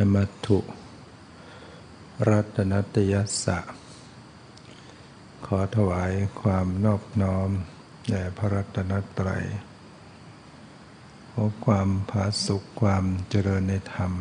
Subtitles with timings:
[0.00, 0.58] นมัตถุ
[2.28, 3.14] รัตนตย
[3.44, 3.58] สะ
[5.46, 7.50] ขอถวายความนอบน้อม
[8.08, 9.44] แด่พระรัตนตรัย
[11.30, 14.12] ขอความผาสุขความเจริญในธรรม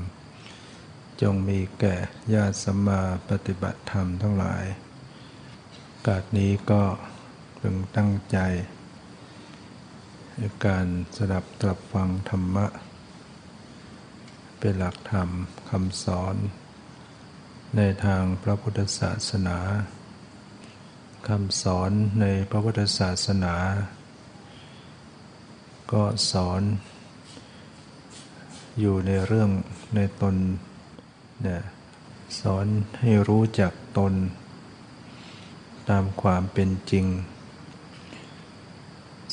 [1.21, 1.95] จงมีแก่
[2.33, 4.63] ญาติสัมมาปฏิบัติธรรมทั้งหลาย
[6.07, 6.83] กาดนี้ก็
[7.59, 8.37] พึงตั้งใจ
[10.35, 10.85] ในการ
[11.17, 12.67] สดับตรับฟังธรรมะ
[14.59, 15.29] เป็นหลักธรรม
[15.69, 16.35] คำสอน
[17.77, 19.57] ในทางพระพุทธศาสนา
[21.27, 23.55] คำสอนในพระพุทธศาสนา
[25.91, 26.61] ก็สอน
[28.79, 29.49] อยู่ในเรื่อง
[29.95, 30.35] ในตน
[31.43, 31.61] เนี่ย
[32.39, 32.65] สอน
[32.99, 34.13] ให้รู้จักตน
[35.89, 37.05] ตามความเป็นจริง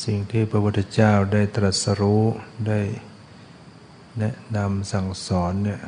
[0.05, 2.23] สิ่งที่พระพุทธเจ้าได้ตรัสรู้
[2.69, 2.81] ได้
[4.21, 5.83] แนะนำสั่งสอนเนี่ย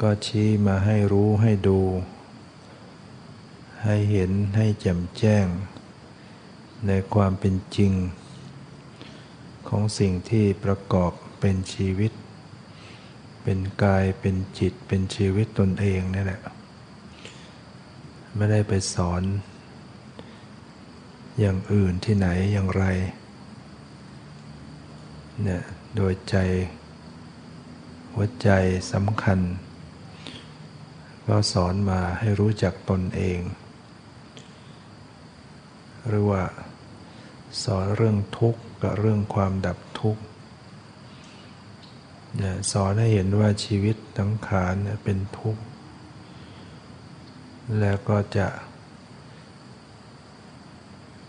[0.00, 1.80] ก็ชี้มาให้รู้ให้ดู
[3.84, 5.46] ให้เห็นให้แจ่มแจ้ง
[6.86, 7.92] ในความเป็นจริง
[9.68, 12.12] ของสิ่งที่ประกอบเป็นชีวิต
[13.42, 16.40] เป็นกายเป็นจิตเป็นชีวิตตนเองนี่แหละ
[18.34, 19.22] ไม่ได้ไปสอน
[21.38, 22.84] อย่างอื่นที่ไหนอย่างไร
[25.44, 25.62] เนี่ย
[25.96, 26.36] โดยใจ
[28.12, 28.50] หัวใจ
[28.92, 29.38] สำคัญ
[31.26, 33.40] ก็สอนมาให้รู้จักตนเอง
[36.06, 36.42] หรือว่า
[37.62, 40.22] สอนเรื่องทุกข์กับเรื่องความดับทุกข์
[42.36, 44.74] เนี่ยสอนให้เห็นว่าชีวิตทั้งขาน
[45.04, 45.62] เป็นทุกข์
[47.80, 48.46] แล้วก็จะ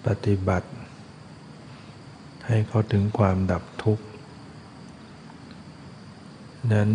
[0.05, 0.69] ปฏิบัติ
[2.47, 3.63] ให้เขาถึงความดับ
[6.73, 6.89] นั้น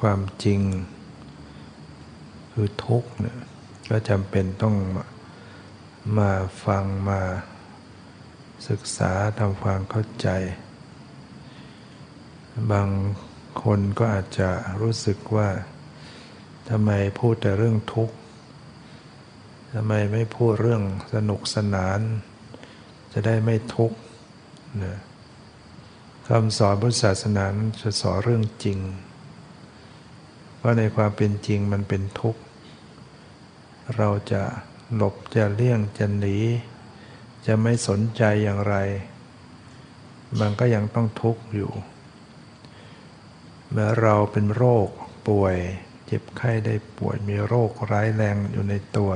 [0.00, 0.60] ความจริง
[2.52, 3.38] คือทุกข์เนี่ย
[3.90, 4.76] ก็จำเป็นต้อง
[6.18, 6.30] มา
[6.64, 7.20] ฟังมา
[8.68, 10.28] ศึกษาทำความเข้าใจ
[12.72, 12.88] บาง
[13.62, 14.50] คนก็อาจจะ
[14.80, 15.48] รู้สึกว่า
[16.70, 18.14] ทำไมพูดแต่เรื่องทุกข์
[19.74, 20.82] ทำไมไม่พูดเรื่อง
[21.14, 22.00] สนุกสนาน
[23.12, 23.98] จะได้ไม่ทุกข์
[24.84, 24.98] นะ
[26.30, 27.44] คำสอนพุทธศาสนา
[27.80, 28.78] จะสอนเรื่องจริง
[30.62, 32.42] ว่าในความเป็นจริงมันเป็นทุกข์
[33.96, 34.42] เราจะ
[34.94, 36.38] หลบจะเลี่ยงจะหนี
[37.46, 38.76] จะไม่สนใจอย่างไร
[40.40, 41.72] มันก็ยังต้องทุกข์อยู่
[43.70, 44.88] เมื่อเราเป็นโรค
[45.28, 45.56] ป่วย
[46.06, 49.10] เจ็บไข้ได้ป่วยมีโรคร้ายแรงอยู่ในตัว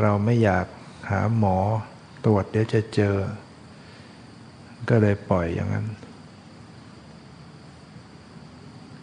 [0.00, 0.66] เราไม่อยาก
[1.10, 1.58] หาหมอ
[2.24, 3.16] ตรวจเดี๋ยวจะเจอ
[4.88, 5.86] ก็เลยปล่อยอย่างนั้น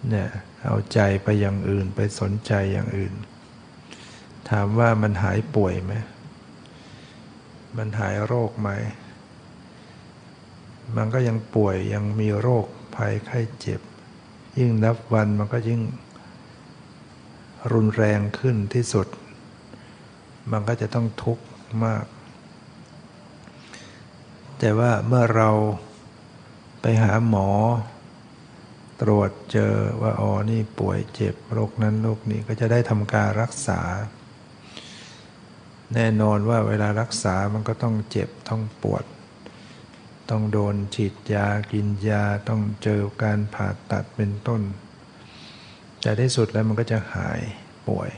[0.09, 0.29] เนี่ย
[0.65, 3.13] เอาใจไปอย่างอื่นไปสนใจอย่างอื่น
[4.49, 5.93] ถามว่ามันหายป่วยไหม
[7.77, 8.69] มันหายโรคไหม
[10.95, 13.81] มันก็ยังป่วยยังมีโรคภัยไข้เจ็บ
[14.57, 15.81] ยิ่งนับวันมันก็ยิ่ง
[17.73, 19.07] รุนแรงขึ้นที่สุด
[20.51, 21.45] มันก็จะต้องทุกข์
[21.85, 22.05] มาก
[24.59, 25.49] แต่ว่าเมื่อเรา
[26.81, 27.49] ไปหาหมอ
[29.01, 33.81] ตรวจเจอว่าอ๋อนี่ป่วยเจ็บโรคนั้นโรคนี้ก็จะได้ทำการรักษา
[35.93, 39.05] แน่นอนว่าเวลารักษามันก็ต้องเจ็บต้องปวด
[40.29, 44.61] ต้องโดนฉีดยากินยาต้องเจอการผ่าตัดเป็นต้น
[46.01, 47.41] แต่ที่สุดแล้วมันก็จะหาย
[47.87, 48.09] ป่วย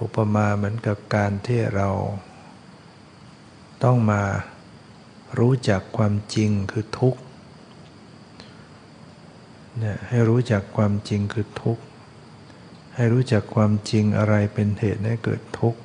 [0.00, 1.88] อุปมาเหมือนกับการที่เรา
[3.84, 4.22] ต้องมา
[5.38, 7.20] รู้จักความจริงคือทุกข์
[9.78, 11.82] เนี่ยให้รู้จักความจริงคือทุกข์
[12.94, 15.80] ให้รู้จักความจริงอะไรเป็นเหตุให้เกิดทุกข์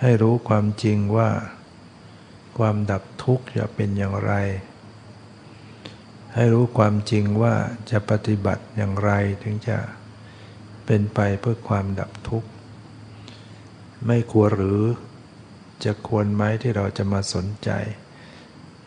[0.00, 1.30] ให้รู้ความจริงว่า
[2.58, 4.32] ความดับทุกข์จะเป็นอย่างไร
[6.34, 7.54] ให้รู้ความจริงว่า
[7.90, 9.10] จะปฏิบัติอย่างไร
[9.42, 9.78] ถึงจะ
[10.86, 12.48] เป็นไปเพื่อความดับทุกข์
[14.06, 14.82] ไม่ควรหรือ
[15.84, 17.70] จะควรไหมที่เราจะมาสนใจ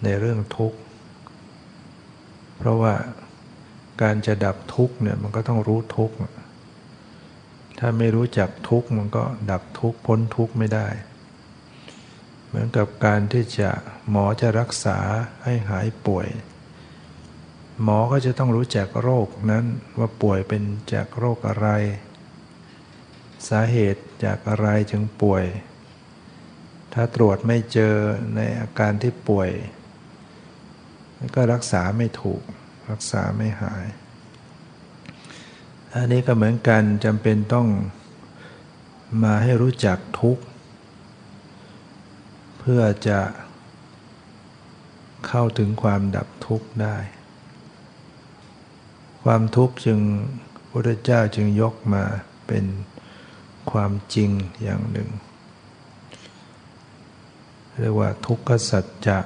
[0.03, 0.77] ในเรื่องทุกข์
[2.57, 2.93] เพราะว่า
[4.01, 6.15] การจะดับทุกข์เนี่ยมันก็ต้องรู้ทุกข์
[7.79, 10.87] ถ้าไม่รู้จักทุกข์มันก็ดับทุกข์พ้นทุกข์ไม่ได้
[12.47, 13.69] เหมือนกับการที่จะ
[14.09, 14.97] หมอจะรักษา
[15.43, 16.27] ให้หายป่วย
[17.83, 19.65] หมอก็จะต้องรู้จักโรคนั้น
[19.97, 21.67] ว่าป่วยเป็นจากโรคอะไร
[23.47, 25.43] สาเหตุจากอะไรจึงป่วย
[26.93, 27.95] ถ้าตรวจไม่เจอ
[28.35, 29.49] ในอาการที่ป่วย
[31.35, 32.41] ก็รักษาไม่ถูก
[32.91, 33.85] รักษาไม่หาย
[35.93, 37.67] อันนี้ก็เหมือนกันจำเป็นต้อง
[39.23, 40.43] มาให้รู้จักทุกข์
[42.59, 43.19] เพื่อจะ
[45.27, 46.97] เข้าถึงความดับทุกข์ได้
[49.23, 49.99] ความทุกข์จึง
[50.53, 52.03] พระพุทธเจ้าจึงยกมา
[52.47, 52.65] เป็น
[53.71, 54.29] ความจริง
[54.63, 55.09] อย่างหนึ่ง
[57.81, 59.19] เรียกว่าทุกขสัจจะ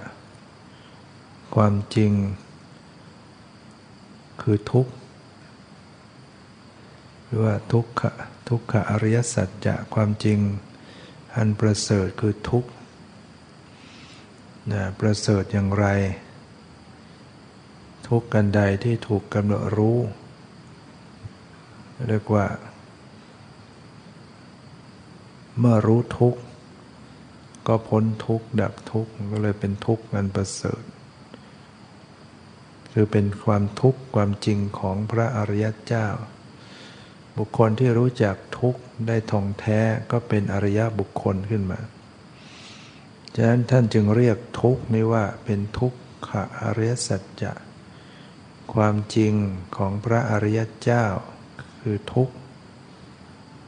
[1.55, 2.11] ความจริง
[4.41, 4.93] คือทุกข์
[7.23, 8.01] หรือว่าทุกข
[8.49, 10.39] ทุกขอริยสัจจะความจริง
[11.35, 12.69] อันประเสริฐคือทุกข์
[14.71, 15.85] นะประเสริฐอย่างไร
[18.07, 19.97] ทุกกันใดที่ถูกกำหนดรู้
[22.07, 22.45] เรียกว่า
[25.59, 26.39] เมื่อรู้ทุกข์
[27.67, 30.83] ก็พ้นทุกข์ดับทุกข์ก็เลยเป็นทุกข์อันประเสริฐ
[32.93, 36.07] คือเป็นความทุกข์ความจริงของพระอริยเจ้า
[37.37, 39.79] บุคคลที่รู้จักทุกข์ได้ท่องแท้
[40.11, 41.79] ก็เป็นอริยบุคคลขึ้นมา
[43.35, 45.93] ฉะนั้นท่านจึงเรียกทุกข์นี้ว่าเป็นทุก
[46.27, 46.29] ข
[46.61, 47.53] อริยสัจจะ
[48.73, 49.33] ความจริง
[49.77, 51.05] ของพระอริยเจ้า
[51.81, 52.33] คือทุกข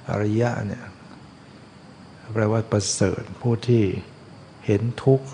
[0.09, 0.83] อริยะเนี่ย
[2.33, 3.83] แปลว่าประเสริฐผู้ที่
[4.65, 5.27] เห็นทุกข์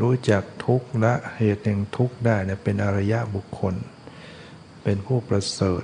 [0.00, 3.74] รู้จักทุกข์และเหตุแห่งทุกข์ได้เนี่ยเป็นอริยะบุคคล
[4.82, 5.82] เป็นผู้ประเสริฐ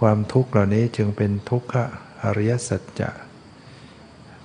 [0.00, 1.84] ความทุกข์เหล่านี้จึงเป็นทุกขะ
[2.22, 3.10] อริยสัจจะ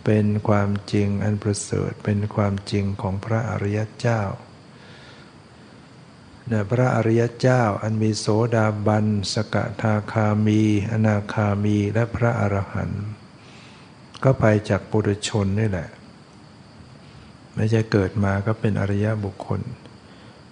[0.06, 4.22] เป็นความจริงอันประเสริฐเป็นความจริงของพระอริยเจ้า
[6.48, 8.26] เนี่ยพระอริยเจ้าอันมีโส
[8.56, 10.62] ดาบัน สกทาคามี
[10.92, 13.04] อนาคามี และพระอรหันต์
[14.24, 15.90] ก็ไปจากปุถุชนนี่แหละ
[17.56, 19.62] ไม่ใช่เกิดมาก็เป็นอริยบุคคล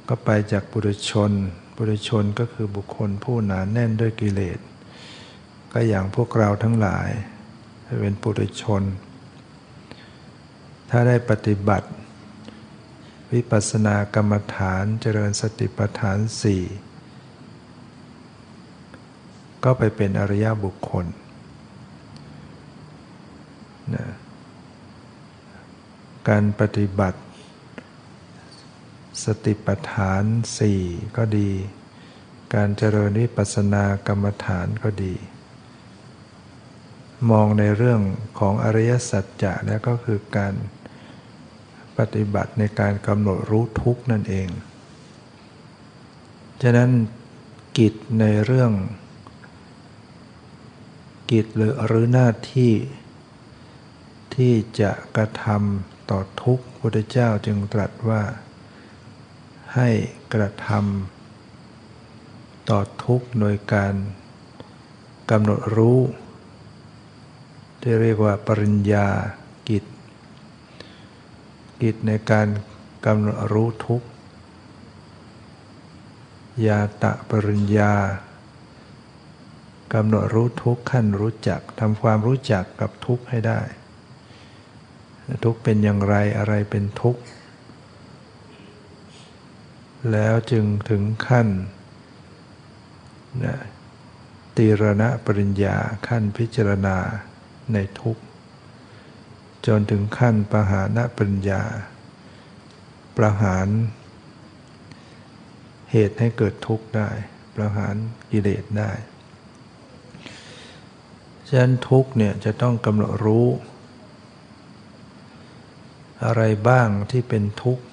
[0.09, 1.31] ก็ไปจากปุถุชน
[1.75, 4.59] ปุถุชนก็คือบุคคลผู้หนานแน่นด้วยกิเลส
[5.71, 7.09] ก็อย่างพวกเราทั้งหลาย
[8.01, 8.83] เป็นปุถุชน
[10.89, 11.87] ถ้าได้ปฏิบัติ
[13.33, 16.63] วิปัสสนากรรมฐานเจริญสติปัฏฐานสี่
[19.63, 21.05] ก็ไปเป็นอริยบุคคล
[23.95, 24.07] นะ
[26.29, 27.19] การปฏิบัติ
[29.23, 30.23] สติปัฏฐาน
[30.57, 30.81] สี่
[31.17, 31.49] ก็ดี
[32.55, 35.13] การเจริญวิปัสสนากรรมฐานก็ดี
[37.31, 38.01] มองในเรื่อง
[38.39, 40.53] ของอริยสัจจะแล้วก็คือการ
[41.97, 44.49] ปฏิบัติในการกำหนดรู้ทุกนั่นเอง
[46.61, 46.89] ฉะนั้น
[47.77, 48.71] กิจในเรื่อง
[51.31, 52.73] กิจหรือหรือหน้าที่
[54.35, 58.21] ที่จะกระทำ ต่อทุกพุทธเจ้าจึงตรัสว่า
[59.75, 59.89] ให้
[60.33, 63.93] กระทำต่อทุกโดยการ
[65.31, 65.99] กำหนดรู้
[67.81, 69.07] ที่เรียกว่าปริญญา
[69.69, 69.83] กิจ
[71.81, 72.47] กิจในการ
[73.05, 74.01] กำหนดรู้ทุก
[76.67, 77.93] ยาตะปริญญา
[79.93, 83.61] กำหนดรู้ทุกขั้นรู้จักทำความรู้จักกับทุกให้ได้
[85.43, 87.17] ทุกเป็นอย่างไรอะไรเป็นทุก
[90.11, 91.47] แล้วจึงถึงขั้น
[93.43, 93.57] นะ
[94.57, 96.97] ตีรณะปริญญาขั้นพิจารณา
[97.73, 98.17] ในทุก
[99.67, 101.63] จนถึงขั้นปหารปัญญา
[103.17, 103.67] ประหาร
[105.91, 107.09] เหตุให้เกิดทุกข์ได้
[107.55, 107.95] ประหาร
[108.31, 108.91] กิเลสได้
[111.47, 113.47] ฉะนั้นทุกข์เนี่ยจะต้องกำหนดรู้
[116.23, 117.83] อะไรบ้างที่เป็นทุกข์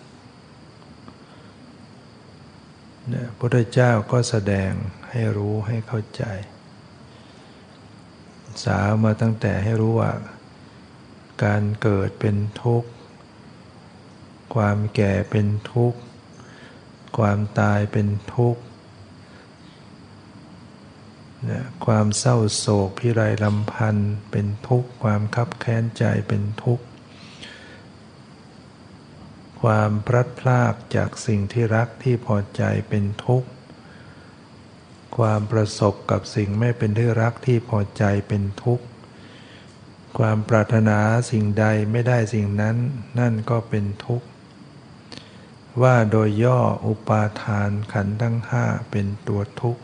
[3.08, 4.72] เนี่ยพระพุทธเจ้าก็แสดง
[5.10, 6.24] ให้รู้ให้เข้าใจ
[8.64, 10.12] สาวมาตั้งแต่ให้รู้ว่า
[11.44, 12.88] การเกิดเป็นทุกข์
[14.54, 15.98] ความแก่เป็นทุกข์
[17.18, 18.62] ความตายเป็นทุกข์
[21.44, 26.84] เนี่ยความเศร้าโศกพิไรลำพันธ์เป็นทุกข์ ความคับแค้นใจเป็นทุกข์
[29.64, 33.48] ความพลัดพรากจากสิ่งที่รักที่พอใจเป็นทุกข์
[35.16, 38.84] ความประสบกับสิ่งไม่เป็นที่รักที่พอใจเป็นทุกข์
[40.18, 40.98] ความปรารถนา
[41.30, 42.76] สิ่งใดไม่ได้สิ่งนั้น
[43.18, 44.26] นั่นก็เป็นทุกข์
[45.82, 49.82] ว่าโดยย่ออุปาทานขันธ์ทั้งห้าเป็นตัวทุกข์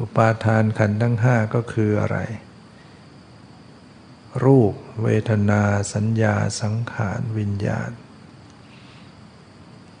[0.00, 2.18] อุปาทานขันธ์ทั้งห้าก็คืออะไร
[4.44, 5.62] รูป เวทนา
[5.94, 7.90] สัญญาสังขารวิญญาณ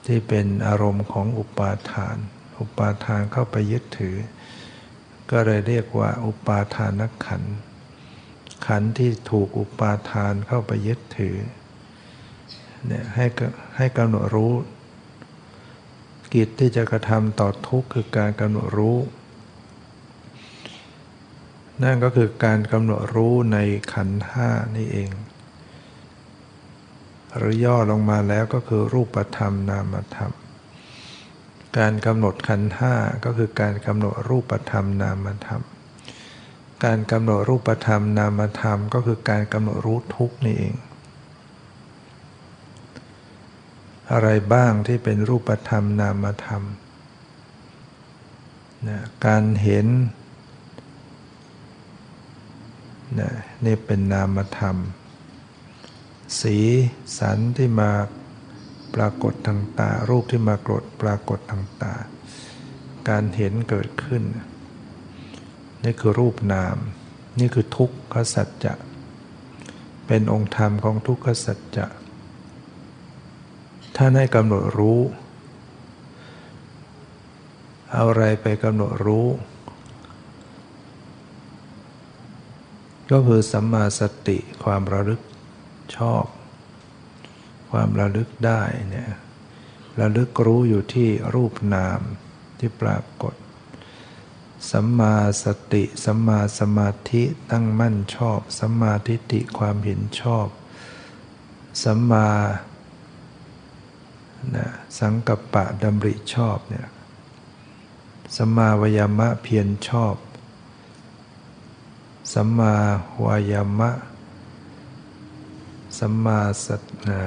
[0.06, 2.16] ที่เป็นอารมณ์ของอุปาทาน
[2.60, 4.16] อุปาทานเข้าไปยึดถือ
[5.30, 7.42] ก็เลยเรียกว่าอุปาทานขัน
[8.66, 11.36] ขันที่ถูกอุปาทานเข้าไปยึดถือ
[12.86, 13.26] เนี่ยให้
[13.76, 14.54] ให้กำหนดรู้
[16.34, 18.96] กิจที่จะกระทำต่อทุกข์คือการกำหนดรู้
[21.82, 23.58] นั่นก็คือการกำหนดรู้ใน
[23.92, 25.10] ขันธ์ห้านี่เอง
[27.36, 30.32] หรือย่อลงมาแล้วก็คือรูปธรรมนามธรรม
[31.78, 32.94] การกำหนดขันธ์ห้า
[33.24, 35.62] ก็คือการกำหนดรูปธรรมนามธรรม
[36.84, 40.74] การกำหนดรูปธรรมนามธรรม ก็คือการกำหนดรู้ทุกนี่เอง
[44.12, 46.62] อะไรบ้างที่เป็นรูปธรรมนามธรรม
[48.88, 49.86] นะการเห็น
[53.18, 53.30] นะ
[53.64, 54.76] นี่เป็นนามธรรม
[56.40, 56.56] สี
[57.18, 57.90] สันที่มา
[58.94, 61.94] ปรากฏทางตา รูปที่มากรดปรากฏทางตา
[63.08, 64.22] การเห็นเกิดขึ้น
[65.84, 66.76] นี่คือรูปนาม
[67.40, 68.74] นี่คือทุกขสัจจะ
[70.06, 71.86] เป็นองค์ธรรมของทุกขสัจจะ
[73.96, 75.00] ท่านให้กำหนดรู้
[77.92, 79.26] เอาอะไรไปกำหนดรู้
[83.10, 85.20] ก็คือสัมมาสติความระลึก
[85.96, 86.24] ชอบ
[87.70, 89.10] ความระลึกได้เนี่ย
[90.00, 92.00] ระลึกรู้อยู่ที่รูปนาม
[92.58, 93.34] ที่ปรากฏ
[94.70, 100.46] สัมมาสติสัมมาสมาธิตั้งมั่นชอบสัมมาทิฏฐิความเห็นชอบ
[101.84, 102.28] สัมมา
[104.54, 106.88] นะสังกัปปะดำริชอบเนี่ย
[108.36, 110.14] สัมมาวยามะเพียรชอบ
[112.32, 112.74] สัมมา
[113.24, 113.90] วายามะ
[115.98, 117.20] สัมมาสัตนะ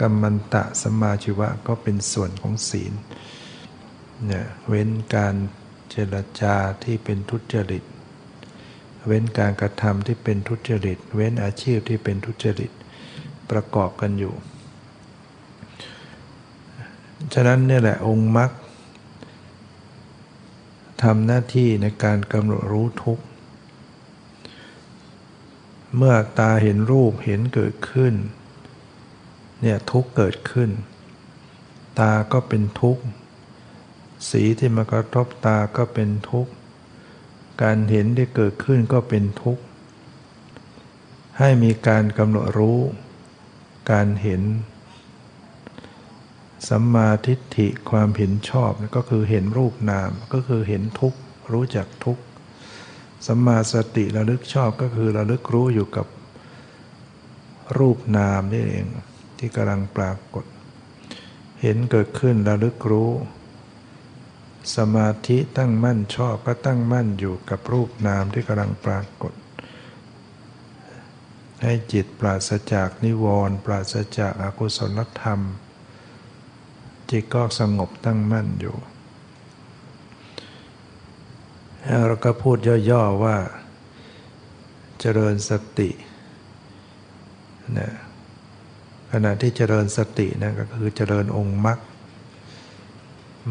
[0.00, 2.92] กัมมันตะสัมมาชีวะก็เป็นส่วนของศีล
[4.26, 5.34] เนี่ยเว้นการ
[5.90, 6.54] เจรจา
[6.84, 7.84] ที่เป็นทุจริต
[9.06, 12.70] เว้นการกระทำที่เป็นทุจริต เว้นอาชีพที่เป็นทุจริต
[13.50, 14.34] ประกอบกันอยู่
[17.34, 18.50] ฉะนั้นนี่แหละองค์มรรค
[21.02, 23.24] ทำหน้าที่ในการกำหนดรู้ทุกข์
[25.96, 28.14] เมื่อตาเห็นรูปเห็นเกิดขึ้น
[29.60, 30.70] เนี่ยทุกเกิดขึ้น
[32.00, 33.02] ตาก็เป็นทุกข์
[34.30, 36.52] สีที่มากระทบตาก็เป็นทุกข์
[37.62, 39.62] การเห็นที่เกิดขึ้นก็เป็นทุกข์
[41.38, 42.80] ให้มีการกำหนดรู้
[43.90, 44.42] การเห็น
[46.68, 51.18] สัมมาทิฏฐิความเห็นชอบก็คือเห็นรูปนามก็คือเห็นทุกข์
[51.52, 52.22] รู้จักทุกข์
[53.26, 56.06] สัมมาสติระลึกชอบก็คือระลึกรู้อยู่กับ
[57.78, 58.86] รูปนามนี่เอง
[59.38, 60.44] ที่กำลังปรากฏ
[61.60, 63.10] เห็นเกิดขึ้นระลึกรู้
[64.76, 69.32] สมาธิตั้งมั่นชอบก็ตั้งมั่นอยู่กับรูปนามที่กำลังปรากฏ
[71.62, 75.40] ให้จิตปราศจากนิวรณ์ปราศจากอากุศลธรรม
[77.10, 78.76] จิตก็สงบตั้งมั่นอยู่
[82.06, 82.58] เราก็พูด
[82.90, 83.36] ย่อๆว่า
[85.00, 85.90] เจริญสติ
[87.78, 87.90] นะ
[89.12, 91.78] ขณะที่เจริญสตินะก็คือเจริญองค์มรรค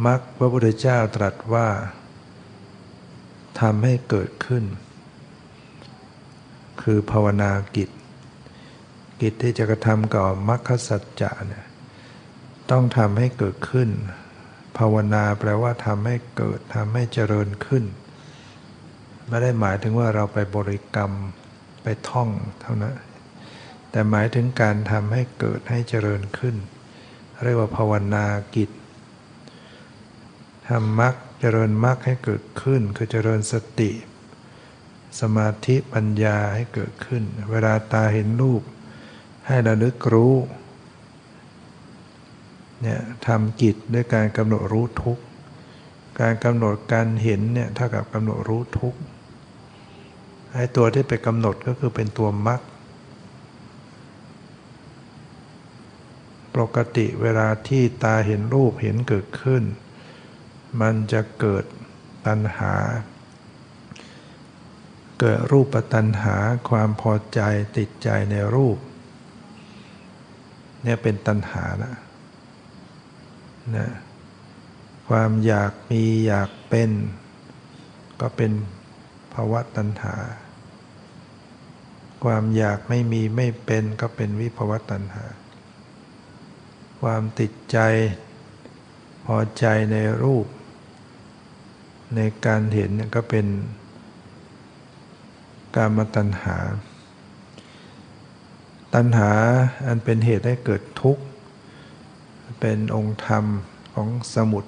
[0.05, 1.67] มรรคพระพุทธเจ้าตรัสว่า
[3.61, 4.63] ทำให้เกิดขึ้น
[6.81, 7.89] คือภาวนากิจ
[9.21, 11.65] กิจที่จะกระทำก่อมรรคสัจจะเนี่ย
[12.71, 13.89] ต้องทำให้เกิดขึ้น
[14.77, 17.83] ภาวนาแปลว่าทำให้เกิดทำให้เจริญขึ้น
[19.27, 21.11] ไม่ได้หมายถึงว่าเราไปบริกรรม
[21.83, 22.29] ไปท่อง
[22.61, 22.95] เท่านั้น
[23.91, 26.55] แต่หมายถึงการทำให้เกิดให้เจริญขึ้น
[27.43, 28.69] เรียกว่าภาวนากิจ
[30.67, 33.91] ทำมรรคเจริญมรรคให้เกิดขึ้น คือเจริญสติ
[35.19, 38.63] สมาธิปัญญาให้เกิดขึ้น เวลาตาเห็นรูป
[39.47, 40.35] ให้ระลึกรู้
[42.81, 45.19] เนี่ยทำกิจด้วยการกำหนดรู้ทุก
[46.21, 48.95] การกำหนดการเห็นเนี่ยเท่ากับกำหนดรู้ทุก
[50.57, 52.61] ไอ้ตัวที่ไปกำหนดก็คือเป็นตัวมรรค
[56.55, 59.63] ปกติเวลาที่ตาเห็นรูปเห็นเกิดขึ้น
[60.81, 61.63] มันจะเกิด
[62.27, 62.73] ตัณหา
[65.19, 66.35] เกิดรูปตัณหา
[66.69, 67.39] ความพอใจ
[67.77, 68.77] ติดใจในรูป
[70.83, 71.93] เนี่ยเป็นตัณหานะ
[73.75, 73.87] นะ
[75.09, 76.91] ความอยากมีอยากเป็น
[78.21, 78.51] ก็เป็น
[79.33, 80.15] ภาวะตัณหา
[82.23, 85.25] ความอยากไม่มีไม่เป็นก็เป็นวิภวตัณหา
[87.01, 87.77] ความติดใจ
[89.25, 90.47] พอใจในรูป
[92.15, 93.47] ในการเห็นก็เป็น
[95.75, 96.57] การมาตัณหา
[98.93, 99.31] ตัณหา
[99.87, 101.23] อันเป็นเหตุให้เกิดทุกข์
[102.59, 103.45] เป็นองค์ธรรม
[103.93, 104.59] ของสมุ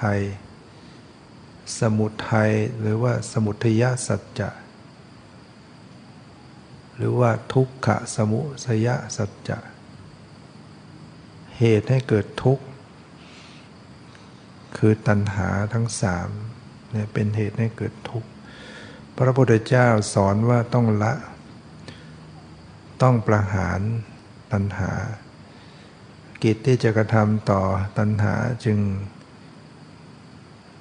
[0.00, 0.20] ทัย
[1.80, 4.50] สมุทัยหรือว่าสมุทยสัจจะ
[7.00, 9.58] หรือว่าทุกขะสมุสยสัจจะ
[11.58, 12.64] เหตุให้เกิดทุกข์
[14.76, 16.28] คือตัณหาทั้งสาม
[16.92, 18.28] เนี่ยเป็นเหตุให้เกิดทุกข์
[19.16, 21.12] พระพุทธเจ้าสอนว่าต้องละ
[23.02, 23.80] ต้องประหาร
[24.52, 24.92] ตัณหา
[26.42, 27.62] กิจที่จะกระทำต่อ
[27.98, 28.78] ตัณหาจึง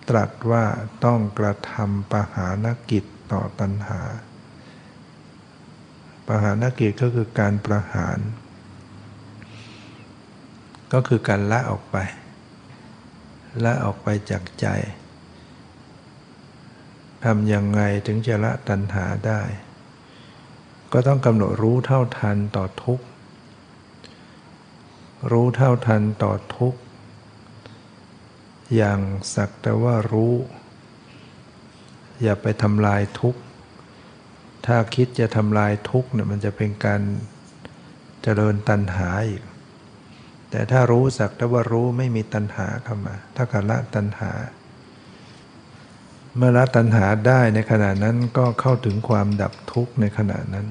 [0.09, 0.65] ตรัสว่า
[1.05, 3.99] ต้องกระทำประหานกิจต่อตัณหา
[6.31, 8.19] ประหานกิจก็คือการประหาร
[10.93, 11.97] ก็คือการละออกไป
[13.63, 14.67] ละออกไปจากใจ
[17.25, 19.41] ทำยังไงถึงจะละตัณหาได้
[20.93, 23.05] ก็ต้องกำหนดรู้เท่าทันต่อทุกข์
[25.31, 26.79] รู้เท่าทันต่อทุกข์
[28.75, 28.99] อย่าง
[29.35, 30.33] สักแต่ว่ารู้
[32.23, 33.41] อย่าไปทำลายทุกข์
[34.71, 37.01] ถ้าคิดจะทำลายทุกข์เนี่ยมันจะเป็นการ
[38.23, 39.43] เจริญตัณหาอีก
[40.49, 44.31] แต่ถ้ารู้สักแต่ว่ารู้ไม่มีตัณหาเข้ามา ถ้าการละตัณหา
[46.35, 50.67] เมื่อละตัณหาได้ในขณะนั้นก็เข้าถึงความดับทุกข์ในขณะนั้น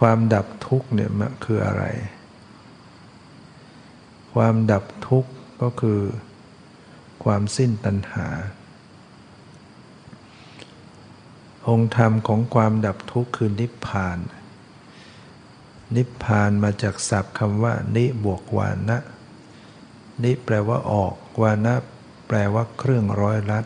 [0.00, 1.84] ความดับทุกข์เนี่ยมันคืออะไร
[4.34, 5.30] ความดับทุกข์
[5.62, 6.00] ก็คือ
[7.24, 8.26] ความสิ้นตัณหา
[11.68, 14.18] องค์ธรรมของความดับทุกข์คือนิพพาน
[15.96, 18.98] นิพพานมาจากศัพท์คำว่า นิบวกวานะ
[20.22, 21.74] นิแปลว่าออก วานะ
[22.26, 23.64] แปลว่าเครื่องร้อยลัด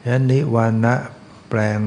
[0.00, 0.94] ฉะนั้นนิวานะ
[1.48, 1.78] แปลง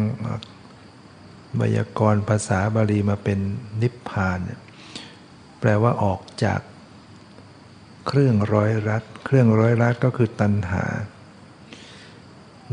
[1.55, 3.39] ไวยากรณ์ภาษาบาลีมาเป็น
[3.81, 4.39] นิพพาน
[5.59, 6.61] แปลว่าออกจาก
[8.07, 10.83] เครื่องร้อยรัด เครื่องร้อยรัดก็คือตัณหา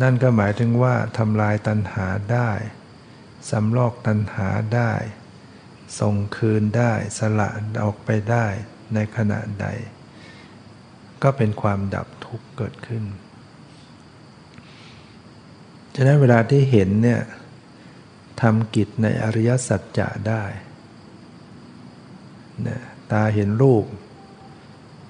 [0.03, 2.51] นั่นก็หมายถึงว่าทำลายตัณหาได้
[3.51, 4.93] สำลอกตัณหาได้
[6.01, 7.49] ส่งคืนได้สละ
[7.85, 8.47] ออกไปได้
[8.95, 9.67] ในขณะใด
[11.23, 13.05] ก็เป็นความดับทุกข์เกิดขึ้น
[15.95, 17.23] ฉะนั้นเวลาที่เห็นเนี่ย
[18.43, 20.45] ทำกิจในอริยสัจจะได้
[22.67, 22.81] นะ
[23.13, 23.85] ตาเห็นรูป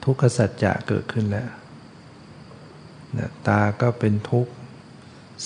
[0.05, 1.51] ทุกขสัจจะเกิดขึ้นแล้ว
[3.19, 4.53] นะตาก็เป็นทุกข์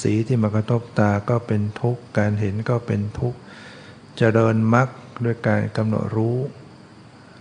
[0.00, 3.40] สีที่มากระทบตาก็เป็นทุกข์ การเห็นก็เป็นทุกข์จ
[4.18, 4.88] เจริญมรรค
[5.24, 6.36] ด้วยการกำหนดรู้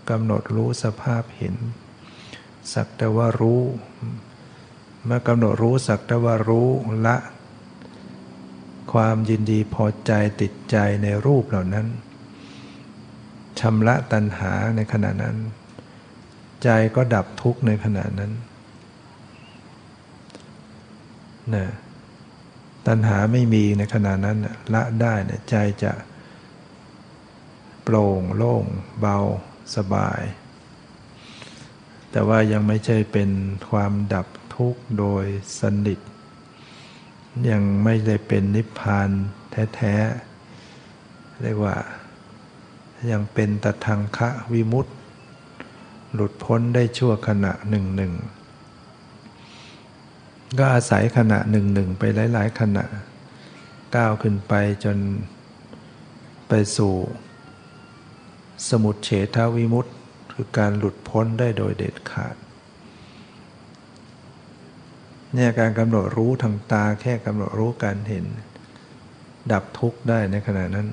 [0.09, 1.55] กำหนดรู้สภาพเห็น
[2.73, 3.61] สักแต่ว่ารู้
[5.05, 6.69] เมื่อกำหนดรู้สักแต่ว่ารู้
[7.05, 7.17] ละ
[8.93, 11.87] ความยินดีพอใจติดใจในรูปเหล่านั้น
[13.59, 15.37] ชำระตัณหาในขณะนั้น
[16.63, 18.31] ใจก็ดับทุกข์ในขณะนั้น
[21.55, 21.65] นะ
[22.87, 24.37] ตัณหาไม่มีในขณะนั้น
[24.73, 25.13] ละได้
[25.49, 25.93] ใจจะ
[27.83, 28.65] โปร่งโล่ง
[28.99, 29.17] เบา
[29.75, 30.21] สบาย
[32.11, 33.29] แต่ว่ายังไม่ใช่เป็น
[33.69, 35.25] ความดับทุกข์โดย
[35.59, 35.99] สนิท
[37.49, 39.09] ยังไม่ได้เป็นนิพพาน
[39.75, 41.75] แท้ๆเรียกว่า
[43.11, 44.89] ยังเป็นตทังคะวิมุตต
[46.13, 48.13] หลุดพ้นได้ชั่วขณะหนึ่งหนึ่ง
[50.57, 52.85] ก็อาศัยขณะหนึ่งหนึ่งไปหลาย ๆ ขณะ
[53.95, 54.97] ก้าวขึ้นไปจน
[56.47, 56.95] ไปสู่
[58.69, 59.95] สมุดเฉทวิมุตต์
[60.31, 62.35] คือการหลุดพ้นได้โดยเด็ดขาด
[65.33, 68.25] เนี่ยการกำหนดรู้ทางตาแค่กำหนดรู้การเห็น
[69.51, 70.87] ดับทุกข์ได้ในขณะนั้น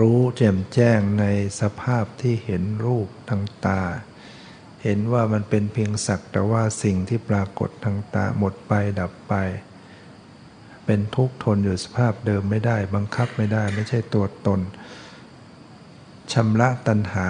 [0.00, 1.24] รู้แจ่มแจ้งใน
[1.60, 3.82] สภาพที่เห็นรูปทางตา
[4.82, 9.34] เห็นว่ามันเป็นเพียงสักแต่ว่าสิ่งที่ปรากฏทางตาหมดไปดับไป
[10.84, 14.60] เป็นทุกข์ทนอยู่สภาพเดิมไม่ได้ บังคับไม่ได้ไม่ใช่ตัวตน
[16.32, 17.28] ชำระตัณหา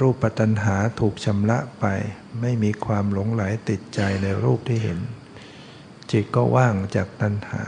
[0.00, 1.86] รูปปัตัณหาถูกชำระไป
[2.40, 4.98] ไม่มีความหลงไหลติดใจในรูปที่เห็น
[6.10, 7.62] จิตก็ว่างจากตัณหา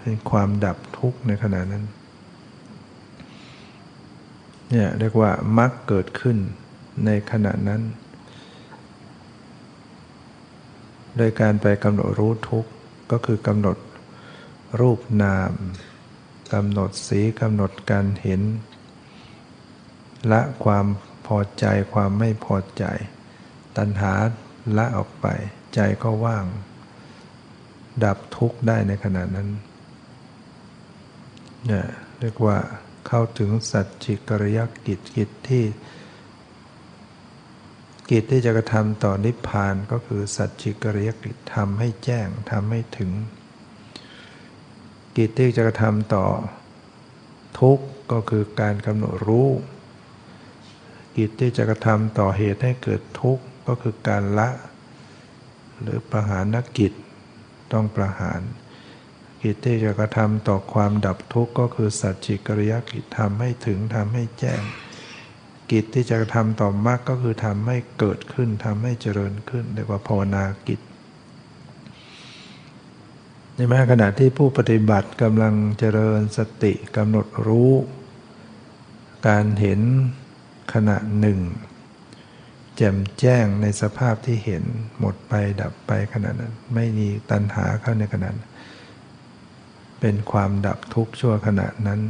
[0.00, 1.84] เป็นความดับทุกข์ในขณะนั้น
[4.70, 6.38] เนี่ยเรียกว่ามรรคเกิดขึ้น
[7.04, 7.82] ในขณะนั้น
[11.16, 12.70] โดยการไปกำหนดรู้ทุกข์
[13.10, 13.76] ก็คือกำหนด
[14.80, 15.52] รูปนาม
[16.52, 18.42] กำหนดสีกำหนดการเห็น
[20.32, 20.86] ละความ
[21.26, 22.84] พอใจความไม่พอใจ
[23.76, 24.12] ตัณหา
[24.76, 25.26] ละออกไป
[25.74, 26.44] ใจก็ว่าง
[28.04, 29.48] ดับทุกข์ได้ในขณะนั้น
[31.66, 31.86] เนี่ย
[32.20, 32.56] เรียกว่า
[33.06, 35.64] เข้าถึงสัจจิกริยกิจกิจที่
[38.10, 43.10] กิจที่จะกระทำต่อนิพพานก็คือสัจจิกริยกิจทำให้แจ้งทำให้ถึง
[45.16, 46.26] กิจที่จะกระทำต่อ
[47.60, 49.48] ทุกข์ก็คือการกำหนดรู้
[51.16, 54.48] กิจที่จะกระทำต่อเหตุให้เกิดทุกข์ก็คือการละ
[55.80, 56.92] หรือประหารนกิจ
[57.72, 58.40] ต้องประหาร
[59.42, 64.62] กิจที่จะกระทำต่อความดับทุกข์ก็คือสัจจิกริยกิจทำให้ถึงทำให้แจ้ง
[65.70, 70.80] กิจที่จะทำต่อมรรคก็คือทำให้เกิดขึ้นทำให้เจริญขึ้นเรียกว่าภาวนากิจ
[73.54, 77.72] ในแม้ขณะที่ผู้ปฏิบัติกำลังเจริญสติกำหนดรู้
[79.28, 79.80] การเห็น
[80.74, 81.40] ขณะหนึ่ง
[82.76, 84.64] แจ่มแจ้งในสภาพที่เห็น
[84.98, 88.50] หมดไปดับไปขณะนั้น ไม่มีตัณหาเข้าในขณะนั้น
[90.00, 92.00] เป็นความดับทุกข์ชั่วขณะนั้น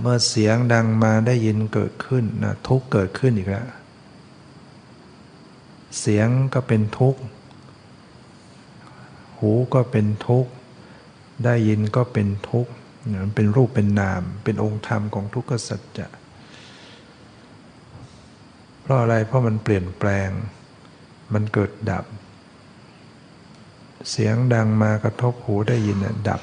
[0.00, 3.66] เมื่อเสียงดังมาได้ยินเกิดขึ้นนะทุกเกิดขึ้นอีกแล้ว
[6.00, 7.20] เสียงก็เป็นทุกข์
[9.38, 10.50] หูก็เป็นทุกข์
[11.44, 12.72] ได้ยินก็เป็นทุกข์
[13.22, 16.08] มันเป็นรูปเป็นนาม เป็นองค์ธรรมของทุกขสัจจะ
[18.82, 20.30] เพราะอะไรเพราะมันเปลี่ยนแปลง
[21.32, 22.04] มันเกิดดับ
[24.10, 26.42] เสียงดังมากระทบหูได้ยินดับ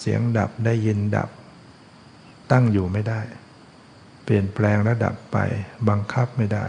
[0.00, 1.30] เสียงดับได้ยินดับ
[2.52, 3.20] ตั้งอยู่ไม่ได้
[4.24, 5.38] เปลี่ยนแปลงและดับไป
[5.88, 6.66] บังคับไม่ได้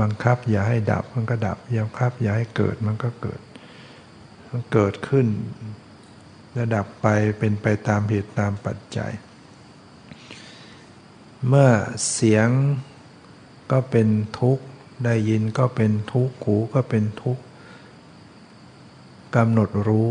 [0.00, 3.40] บังคับอย่าให้ดับมันก็ดับบังคับอย่าให้เกิดมันก็เกิด
[4.50, 5.26] มันเกิดขึ้น
[6.54, 7.06] และดับไป
[7.38, 9.12] เป็นไปตามเหตุตามปัจจัย
[11.48, 11.70] เมื่อ
[12.12, 12.48] เสียง
[13.72, 14.08] ก็เป็น
[14.40, 14.64] ทุกข์
[15.04, 17.42] ได้ยินก็เป็นทุกข์หูก็เป็นทุกข์
[19.36, 20.10] กำหนดรู้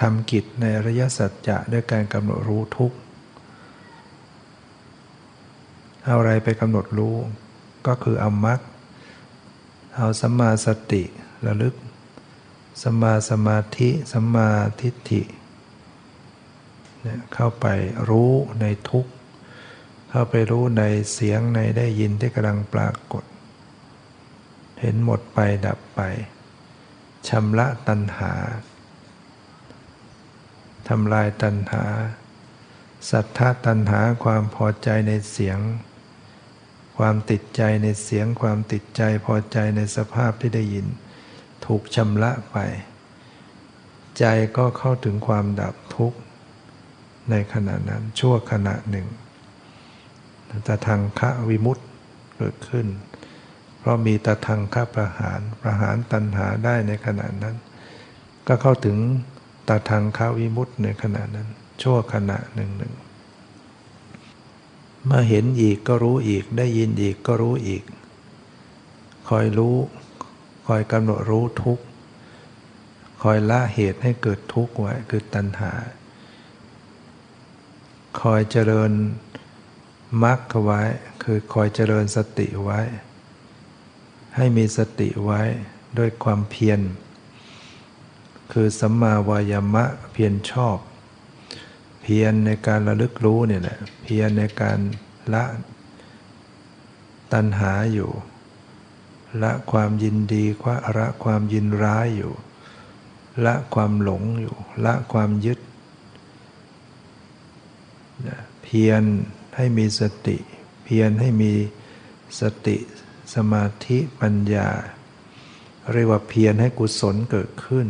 [0.00, 2.96] ทำกิจในอริยสัจจะด้วยการกำหนดรู้ทุกข์
[6.04, 7.16] เอาอะไรไปกำหนดรู้
[7.86, 8.60] ก็คือเอามัก
[9.96, 11.02] เอาสัมมาสติ
[11.46, 11.74] ระลึก
[12.82, 14.48] สัมมาสมาธิสัมมา
[14.80, 15.22] ทิฏฐิ
[17.34, 17.66] เข้าไป
[18.08, 19.06] รู้ในทุก
[20.10, 23.24] เข้าไปรู้ในเสียงในได้ยินที่กำลังปรากฏ
[24.80, 26.00] เห็นหมดไปดับไป
[27.28, 28.32] ชำระตัณหา
[30.88, 31.84] ทำลายตัณหา
[33.10, 35.58] สัทธาตัณหาความพอใจในเสียง
[36.98, 40.86] ความติดใจในเสียงความติดใจพอใจในสภาพที่ได้ยิน
[41.66, 42.56] ถูกชำระไป
[44.18, 44.24] ใจ
[44.56, 46.18] ก็เข้าถึงความดับทุกข์
[47.30, 49.06] ในขณะนั้นชั่วขณะหนึ่ง
[50.64, 51.86] แต่ทางคะวิมุตต์
[52.36, 52.86] เกิดขึ้น
[53.78, 57.56] เพราะมีตะทังค่าประหารประหารตัณหาได้ในขณะนั้น
[58.46, 58.96] ก็เข้าถึง
[59.68, 61.48] ตะทังค้าวิมุตในขณะนั้น
[61.82, 62.92] ชั่วขณะหนึ่งหนึ่ง
[65.04, 67.82] เมื่อเห็นอีกก็รู้อีก ได้ยินอีกก็รู้อีก
[69.28, 69.76] คอยรู้
[70.66, 71.80] คอยกำหนดรู้ทุก
[73.22, 75.72] คอยละเหตุให้เกิดทุกข์ไว้คือตัณหา
[78.20, 78.92] คอยเจริญ
[80.22, 80.80] มรรคไว้
[81.22, 82.80] คือคอยเจริญสติไว้
[84.36, 85.40] ให้มีสติไว้
[85.98, 86.80] ด้วยความเพียร
[88.52, 90.76] คือสัมมาวายามะเพียรชอบ
[92.02, 94.78] เพียรในการระลึกรู้เนี่ยแหละเพียรในการ
[95.34, 95.44] ละ
[97.32, 98.10] ตัณหาอยู่
[99.42, 102.32] ละความยินดีว่าละความยินร้ายอยู่
[103.44, 105.58] ละความหลงอยู่ ละความยึด
[108.62, 109.02] เพียร
[109.56, 110.38] ให้มีสติ
[110.84, 111.52] เพียรให้มี
[112.40, 112.76] สติ
[113.34, 114.68] สมาธิปัญญา
[115.92, 117.86] เรียกว่าเพียรให้กุศลเกิดขึ้น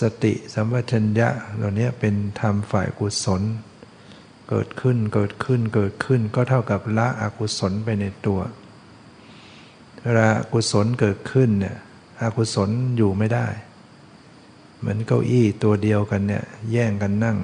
[0.00, 3.42] สติสัมปชัญญะเหล่านี้เป็นธรรมฝ่ายกุศล
[4.48, 8.40] เกิดขึ้นเกิดขึ้นเกิดขึ้นก็เท่ากับละอกุศลไปในตัว
[10.02, 11.76] เวลากุศลเกิดขึ้นเนี่ย
[12.22, 13.46] อกุศลอยู่ไม่ได้
[14.78, 17.38] เหมือนเก้าอี้ตัวเดียวกันเนี่ยแย่งกันนั่ง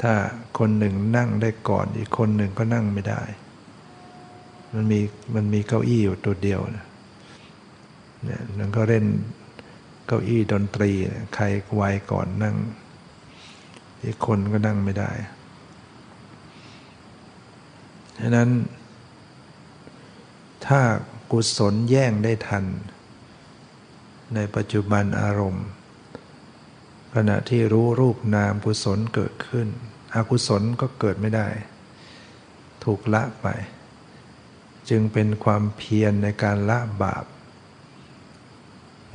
[0.00, 0.12] ถ้า
[0.58, 3.22] คนหนึ่งนั่งได้ก่อนอีกคนหนึ่งก็นั่งไม่ได้
[4.72, 5.00] มันมี
[5.34, 6.86] มันมีเก้าอี้อยู่ตัวเดียวนะ
[8.24, 9.04] เนี่ยมันก็เล่น
[10.06, 10.90] เก้าอี้ดนตรี
[11.34, 12.56] ใครไวก่อนนั่ง
[14.04, 15.10] อีกคนก็นั่งไม่ได้
[18.18, 18.50] ฉะนั้น
[20.66, 20.80] ถ้า
[21.32, 22.64] กุศลแย่งได้ทัน
[24.34, 25.66] ในปัจจุบันอารมณ์
[27.14, 29.68] ขณะที่รู้รูปนามกุศลเกิดขึ้น
[30.14, 31.48] ออกุศลก็เกิดไม่ได้
[32.84, 33.46] ถูกละไป
[34.88, 37.24] จึงเป็นความเพียรในการละบาป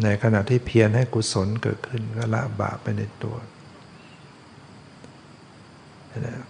[0.04, 3.38] ในขณะที่เพียรให้กุศลเกิดขึ้นก็ละบาปไปในตัว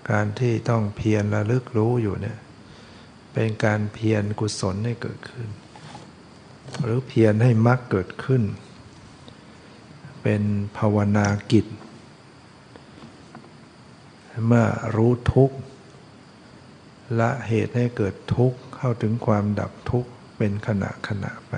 [0.10, 2.38] การที่ต้องเพียรระลึกรู้อยู่เนี่ย
[3.34, 5.50] เป็นการเพียรกุศลให้เกิดขึ้น
[6.84, 8.44] หรือเพียรให้มรรคเกิดขึ้น
[10.24, 10.44] เป็น
[10.78, 11.66] ภาวนากิจ
[14.48, 15.58] เมื่อรู้ทุกข์
[17.20, 21.54] ละเหตุให้เกิดทุกข์เข้าถึงความดับทุกข์เป็นขณะขณะไป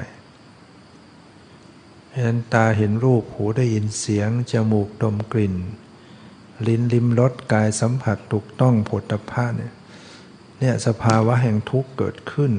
[2.15, 5.55] เห็นตาเห็นรูปหูได้ยินเสียง จมูกดมกลิ่น
[6.67, 9.73] ลิ้นลิ้มรสกายสัมผัสถูกต้องผลตภะเนี่ย
[10.59, 12.51] เนี่ยสภาวะแห่งทุกข์เกิดขึ้น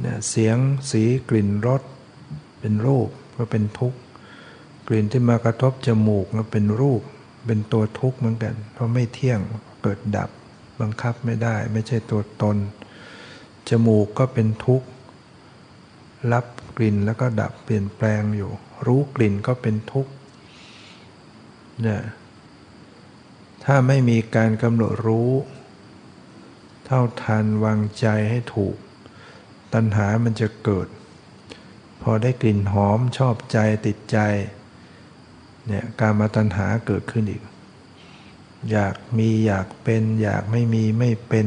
[0.00, 0.56] เนี่ยเสียง
[0.90, 1.82] สีกลิ่นรส
[2.60, 3.98] เป็นรูปก็เป็นทุกข์
[4.88, 7.02] กลิ่นที่มากระทบจมูกก็เป็นรูป
[7.46, 9.40] เป็นตัวทุกข์เหมือนกัน เพราะไม่เที่ยง
[9.82, 10.30] เกิดดับ
[10.80, 12.56] บังคับไม่ได้ ไม่ใช่ตัวตน
[13.68, 14.86] จมูกก็เป็นทุกข์
[16.32, 16.44] รับ
[16.78, 18.52] กลิ่นแล้วก็ดับเปลี่ยนแปลงอยู่
[18.86, 20.12] รู้กลิ่นก็เป็นทุกข์
[21.82, 22.02] เนี่ย
[23.64, 25.30] ถ้าไม่มีการกำหนดรู้
[26.86, 28.76] เท่าทันวางใจให้ถูก
[29.74, 30.88] ตัณหามันจะเกิด
[32.02, 34.18] พอได้กลิ่นหอมชอบใจติดใจ
[35.66, 37.42] เนี่ยการมาตัณหาเกิดขึ้นอีก
[38.70, 41.46] อยากมีอยากเป็นอยากไม่มีไม่เป็น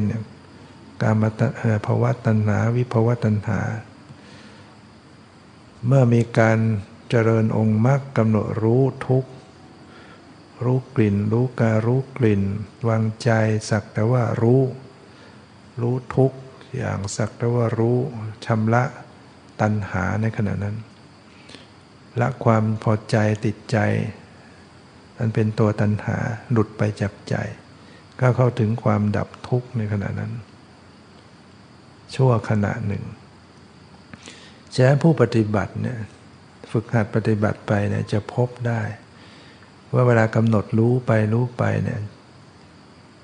[1.01, 1.29] การมา
[1.85, 3.59] ภาวะตัณหาวิภาวะตัณหา
[5.87, 6.59] เมื่อมีการ
[7.09, 9.25] เจริญองค์มรรคกำหนดรู้ทุก
[10.63, 12.41] รู้กลิ่น รู้การรู้กลิ่น
[12.87, 13.29] วางใจ
[13.69, 14.61] สักแต่ว่ารู้
[15.81, 16.31] รู้ทุก
[16.75, 17.97] อย่างสักแต่ว่ารู้
[18.45, 18.83] ชำระ
[19.61, 20.75] ตัณหาในขณะนั้น
[22.19, 23.15] ละความพอใจ
[23.45, 23.77] ติดใจ
[25.17, 26.17] มันเป็นตัวตัณหา
[26.51, 27.35] หลุดไปจากใจ
[28.19, 30.31] ก็เข้าถึงความดับทุกข์ในขณะนั้น
[32.15, 33.03] ชั่วขณะหนึ่ง
[34.75, 35.99] ฉะนั้นผู้ปฏิบัติเนี่ย
[36.71, 38.81] ฝึกหัดปฏิบัติไปเนี่ยจะพบได้
[39.93, 42.01] ว่าเวลากำหนดรู้ไปรู้ไปเนี่ย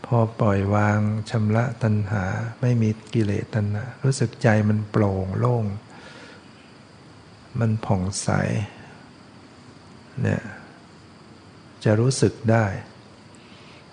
[0.05, 2.23] พอปล่อยวางชำระตัณหา
[2.61, 5.65] ไม่มีกิเลสตัณหา รู้สึกใจมันโปร่งโล่ง
[7.59, 8.29] มันผ่องใส
[10.21, 10.41] เนี่ย
[11.83, 12.65] จะรู้สึกได้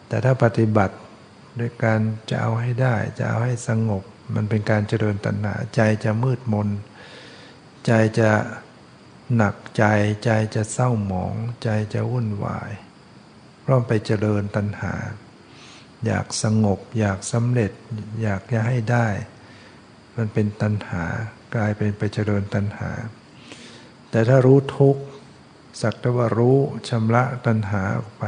[0.08, 0.96] แต่ถ้าปฏิบัติ
[1.60, 4.02] ด้วยการจะเอาให้ได้ จะเอาให้สงบ
[4.34, 6.68] มันเป็นการเจริญตัณหา ใจจะมืดมน
[7.86, 8.30] ใจจะ
[9.36, 9.84] หนักใจ
[10.24, 12.70] ใจจะเศร้าหมอง ใจจะวุ่นวาย
[13.60, 14.94] เพราะไปเจริญตัณหา
[16.06, 17.72] อยากสงบ อยากสำเร็จ
[18.22, 19.06] อยากจะให้ได้
[20.16, 21.04] มันเป็นตัณหา
[21.54, 22.90] กลายเป็นไปเจริญตัณหา
[24.10, 24.96] แต่ถ้ารู้ทุก
[25.80, 28.24] สักแต่ว่ารู้ชำระตัณหาออกไป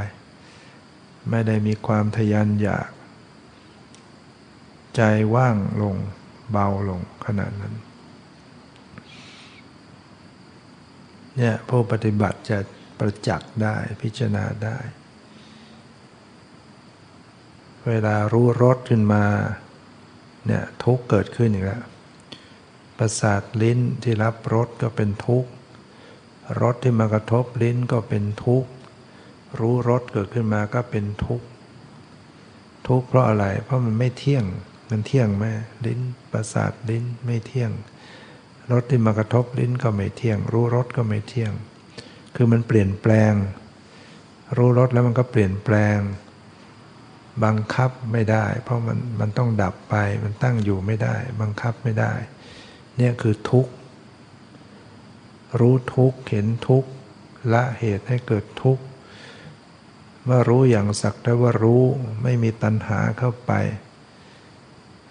[1.30, 2.90] ไม่ได้มีความทยานอยาก
[4.96, 5.02] ใจ
[5.34, 5.96] ว่างลง
[6.50, 7.74] เบาลงขนาดนั้น
[11.36, 12.58] เนี่ยผู้ปฏิบัติจะ
[12.98, 14.78] ประจักษ์ได้พิจารณาได้
[17.88, 19.24] เวลารู้รสขึ้นมา
[20.46, 21.82] เนี่ยทุกเกิดขึ้นอีกแล้ว
[22.98, 25.50] ประสาทลิ้นที่รับรสก็เป็นทุกข์
[26.62, 28.70] รสที่มากระทบลิ้นก็เป็นทุกข์
[29.58, 31.46] รู้รสเกิดขึ้นมาก็เป็นทุกข์
[32.88, 34.44] ทุกข์เพราะอะไรเพราะมันไม่เที่ยง
[34.90, 35.44] มันเที่ยงไหม
[35.86, 36.00] ลิ้น
[36.32, 37.70] ประสาทลิ้นไม่เที่ยง
[38.72, 41.52] รสที่มากระทบลิ้นก็ไม่เที่ยง รู้รสก็ไม่เที่ยง
[42.36, 43.34] คือมันเปลี่ยนแปลง
[44.56, 45.98] รู้รสแล้วมันก็เปลี่ยนแปลง
[47.44, 52.12] บังคับไม่ได้ เพราะมันมันต้องดับไปมันตั้งอยู่ไม่ได้ บังคับไม่ได้
[52.96, 53.72] เนี่ยคือทุกข์
[55.60, 56.90] รู้ทุกข์เห็นทุกข์
[57.52, 58.84] ละเหตุให้เกิดทุกข์
[60.24, 61.82] เมื่อรู้อย่างสักแต่ว่ารู้
[62.22, 63.52] ไม่มีตัณหาเข้าไป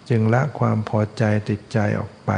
[0.09, 2.31] จึงละความพอใจติดใจออกไป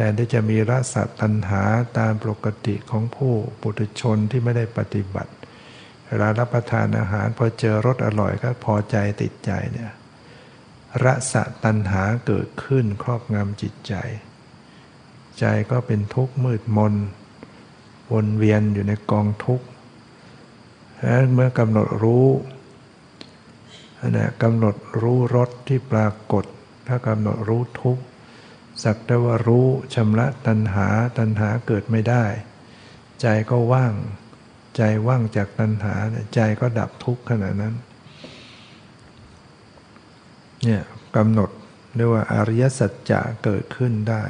[0.00, 1.62] แทนที่จะมีรสตัณหา
[1.98, 5.32] ตามปกติของผู้ปุถุชนที่ไม่ได้ปฏิบัติ
[6.06, 9.92] เวลารับประทานอาหารพอเจอรสอร่อยก็พอใจติดใจเนี่ย
[11.04, 13.94] รสะตัณหาเกิดขึ้นครอบงำจิตใจ
[15.38, 16.94] ใจก็เป็นทุกข์มืดมน
[18.12, 19.66] วนเวียนอยู่ในกองทุกข์
[21.32, 22.26] เมื่อกำหนดรู้
[24.16, 26.44] นะกำหนดรู้รสที่ปรากฏ
[26.86, 28.02] ถ้ากำหนดรู้ทุกข์
[28.84, 30.86] สักแต่ว่ารู้ชำระตัณหา
[31.18, 32.24] ตัณหาเกิดไม่ได้
[33.20, 33.94] ใจก็ว่าง
[34.76, 35.94] ใจว่างจากตัณหา
[36.34, 37.74] ใจก็ดับทุกข์ขนาดนั้น
[40.64, 40.82] เนี่ย
[41.16, 41.50] กำหนด
[41.96, 44.22] เรียกว่าอริยสัจจะเกิดขึ้นได้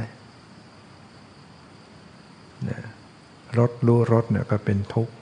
[2.64, 2.82] เนี่ย
[3.58, 5.12] รสรู้รสเนี่ยก็เป็นทุกข์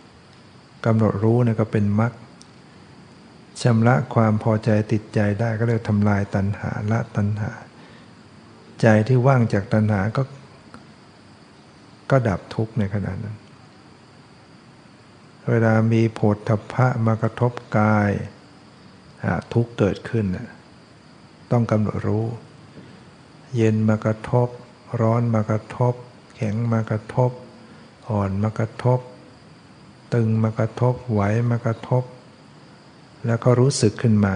[0.87, 2.13] กำหนดรู้เนี่ยก็เป็นมรรค
[3.63, 7.51] ชำระความพอใจติดใจได้ก็เรียกทำลายตัณหาละตัณหา
[8.81, 10.23] ใจที่ว่างจากตัณหาก็
[12.11, 13.37] ก็ดับทุกข์ในขณะนั้น
[15.51, 18.11] เวลามีโผฏฐัพพะมากระทบกาย
[19.55, 20.25] ทุกข์เกิดขึ้น
[21.51, 22.27] ต้องกำหนดรู้
[23.57, 24.49] เย็นมากระทบ
[25.01, 25.95] ร้อนมากระทบ
[26.37, 27.31] แข็งมากระทบ
[28.11, 29.01] อ่อนมากระทบ
[30.15, 32.05] ตึงมากระทบไหวมากระทบ
[33.27, 34.35] แล้วก็รู้สึกขึ้นมา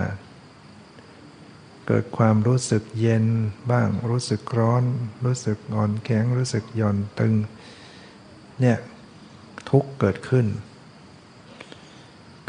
[1.92, 3.24] เกิดความรู้สึกเย็น
[3.70, 4.84] บ้างรู้สึกร้อน
[5.24, 7.34] รู้สึกอ่อนแข็งรู้สึกหย่อนตึง
[8.60, 8.78] เนี่ย
[9.70, 10.46] ทุกเกิดขึ้น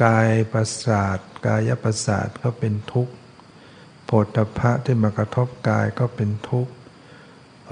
[0.03, 3.13] กายประสาทกายประสาทก็เป็นทุกข์
[4.09, 6.71] ผฏฐพะที่มากระทบกายก็เป็นทุกข์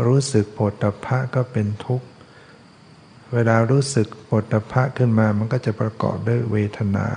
[0.05, 2.07] รู้สึกผฏฐพะก็เป็นทุกข์
[3.33, 7.07] เวลารู้สึกผฏฐพะขึ้นมามันก็จะประกอบด้วยเวทนา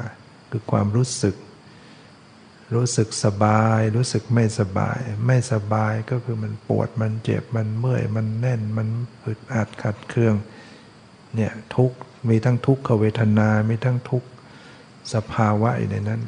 [0.50, 1.36] คือความรู้สึก
[2.74, 8.88] รู้สึกสบาย รู้สึกไม่สบาย ไม่สบายก็คือมันปวดมันเจ็บมันเมื่อยมันแน่นมัน
[9.24, 10.35] อึดอัดขัดเคือง
[11.35, 11.92] เนี่ยทุก
[12.28, 14.24] มีทั้งทุกขเวทนา มีทั้งทุก
[15.14, 16.22] สภาวะอยู่ในนั้น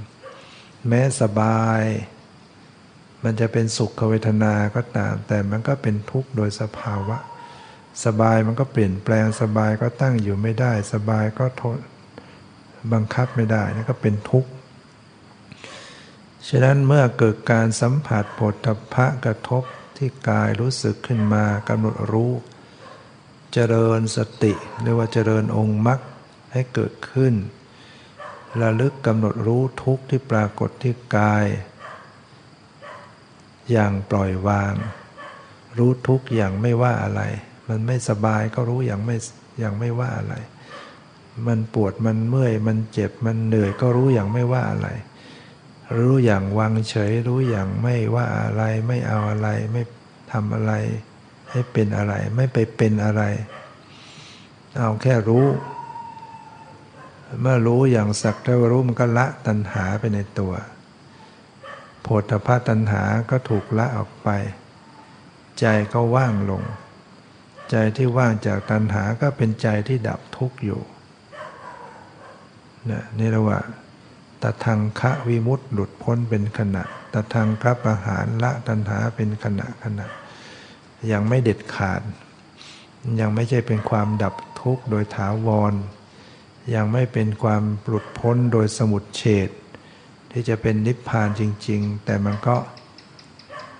[0.88, 1.82] แม้สบาย
[3.24, 7.18] มันจะเป็นสุขเวทนาก็ตาม แต่มันก็เป็นทุกข์โดยสภาวะ
[8.04, 11.78] สบายมันก็เปลี่ยนแปลงสบายก็ตั้งอยู่ไม่ได้ สบายก็ทน
[12.92, 14.50] บังคับไม่ได้นี่ก็เป็นทุกข์
[16.48, 19.64] ฉะนั้นเมื่อเกิดการสัมผัสผลทพะกระทบ
[19.96, 22.32] ที่กายรู้สึกขึ้นมากำหนดรู้
[23.52, 24.52] เจริญสติ
[24.82, 26.00] เรียกว่าเจริญองค์มรรค
[26.52, 27.34] ให้เกิดขึ้น
[28.60, 31.46] ระลึกกำหนดรู้ทุกข์ที่ปรากฏที่กาย
[33.70, 34.74] อย่างปล่อยวาง
[35.78, 37.22] รู้ทุกอย่างไม่ว่าอะไร
[37.68, 39.16] มันไม่สบายก็รู้อย่างไม่
[39.58, 40.34] อย่างไม่ว่าอะไร
[41.46, 44.88] มันปวดมันเมื่อยมันเจ็บมันเหนื่อยก็รู้อย่างไม่ว่าอะไร
[45.96, 49.82] รู้อย่างวางเฉย รู้อย่างไม่ว่าอะไรไม่เอาอะไรไม่
[50.32, 50.72] ทำอะไร
[51.50, 53.22] ให้เป็นอะไร ไม่ไปเป็นอะไร
[54.76, 55.46] เอาแค่รู้
[57.40, 60.52] เมื่อรู้อย่างสักแต่ว่ารู้มันก็ละตัณหาไปในตัว
[62.02, 64.28] โพธพาตัณหาก็ถูกละออกไป
[65.60, 66.62] ใจก็ว่างลง
[67.70, 70.80] ใจที่ว่างจากตัณหาก็เป็นใจที่ดับทุกข์อยู่
[72.90, 73.60] นะนี่เรียกว่า
[74.44, 80.06] ตทางคะวิมุตต์หลุดพ้นเป็นขณะตทางครับอาหารละตัณหาเป็นขณะขณะ
[81.12, 82.02] ยังไม่เด็ดขาด
[83.20, 85.74] ยังไม่ใช่เป็นความดับทุกข์โดยถาวร
[86.74, 89.50] ยังไม่เป็นความหลุดพ้นโดยสมุดเฉด
[90.30, 92.56] ที่จะเป็นนิพพานจริง ๆ แต่มันก็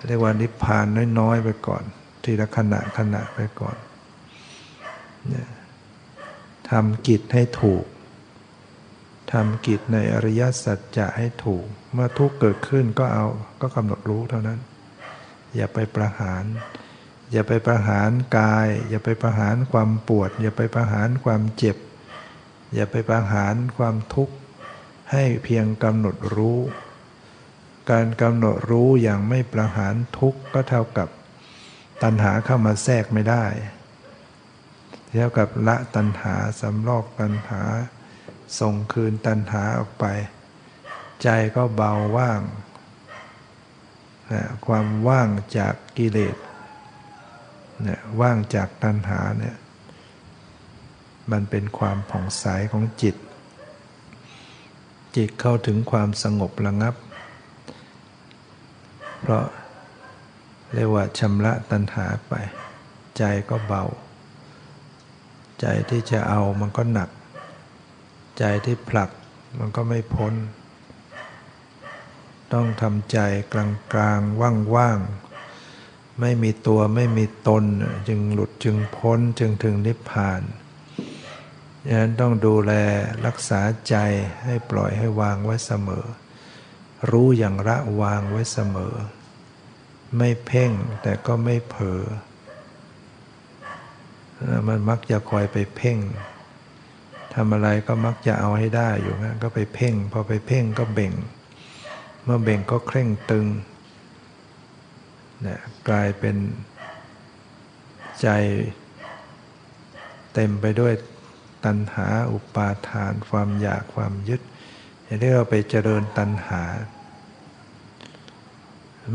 [0.07, 0.85] เรียกว่านิพพาน
[1.19, 1.83] น้อยๆไปก่อน
[2.23, 3.77] ทีละขณะขณะไปก่อน
[6.69, 7.85] ทำกิจให้ถูก
[9.35, 13.25] ทำกิจในอริยสัจจะให้ถูก เมื่อทุกเกิดขึ้นก็เอา
[13.61, 14.59] ก็กำหนดรู้เท่านั้น
[15.55, 16.43] อย่าไปประหาร
[17.31, 21.77] อย่าไปประหารกาย อย่าไปประหารความปวด อย่าไปประหารความเจ็บ
[22.73, 24.35] อย่าไปประหารความทุกข์
[25.11, 26.59] ให้เพียงกำหนดรู้
[27.91, 31.09] การกำหนดรู้อย่างไม่ประหารทุกข์ก็เท่ากับ
[32.03, 33.45] ตัณหาเข้ามาแทรกไม่ได้
[35.17, 37.61] เท่ากับละตัณหาสำลอกตัณหา
[38.59, 40.05] ส่งคืนตัณหาออกไป
[41.23, 42.41] ใจก็เบาว่าง
[44.31, 46.37] นะความว่างจากกิเลส
[47.83, 49.55] เนี่ยว่างจากตัณหาเนี่ย
[51.31, 53.15] มันเป็นความผ่องใสของจิต
[55.15, 56.95] จิตเข้าถึงความสงบระงับ
[59.21, 59.45] เพราะ
[60.73, 62.33] เรียกว่าชำระตัณหาไป
[63.17, 63.83] ใจก็เบา
[65.61, 67.09] ใจที่จะเอามันก็หนัก
[68.39, 69.09] ใจที่ผลัก
[69.57, 70.33] มันก็ไม่พ้น
[72.53, 73.19] ต้องทำใจ
[73.53, 74.99] กลางกลางว่างว่าง
[76.21, 77.63] ไม่มีตัวไม่มีตน
[78.07, 80.41] จึงหลุดจึงพ้นจึงถึงนิพพาน
[81.87, 82.73] ดังนั้นต้องดูแล
[83.25, 83.95] รักษาใจ
[84.43, 86.05] ให้ปล่อยให้วางไว้เสมอ
[87.11, 88.95] รู้อย่างละวางไว้เสมอ
[90.17, 90.71] ไม่เพ่ง
[91.01, 92.01] แต่ก็ไม่เผลอ
[94.67, 95.97] มันมักจะคอยไปเพ่ง
[97.35, 101.13] ทำอะไรก็มักจะเอาให้ได้อยู่นะก็ไปเพ่ง พอไปเพ่งก็เบ่ง
[102.23, 103.45] เมื่อเบ่งก็เคร่งตึง
[105.47, 106.35] นะกลายเป็น
[108.21, 108.27] ใจ
[110.33, 110.93] เต็มไปด้วย
[111.65, 114.41] ตัณหาอุปาทาน ความอยากความยึด
[115.03, 116.63] อย่างที่เราไปเจริญตัณหา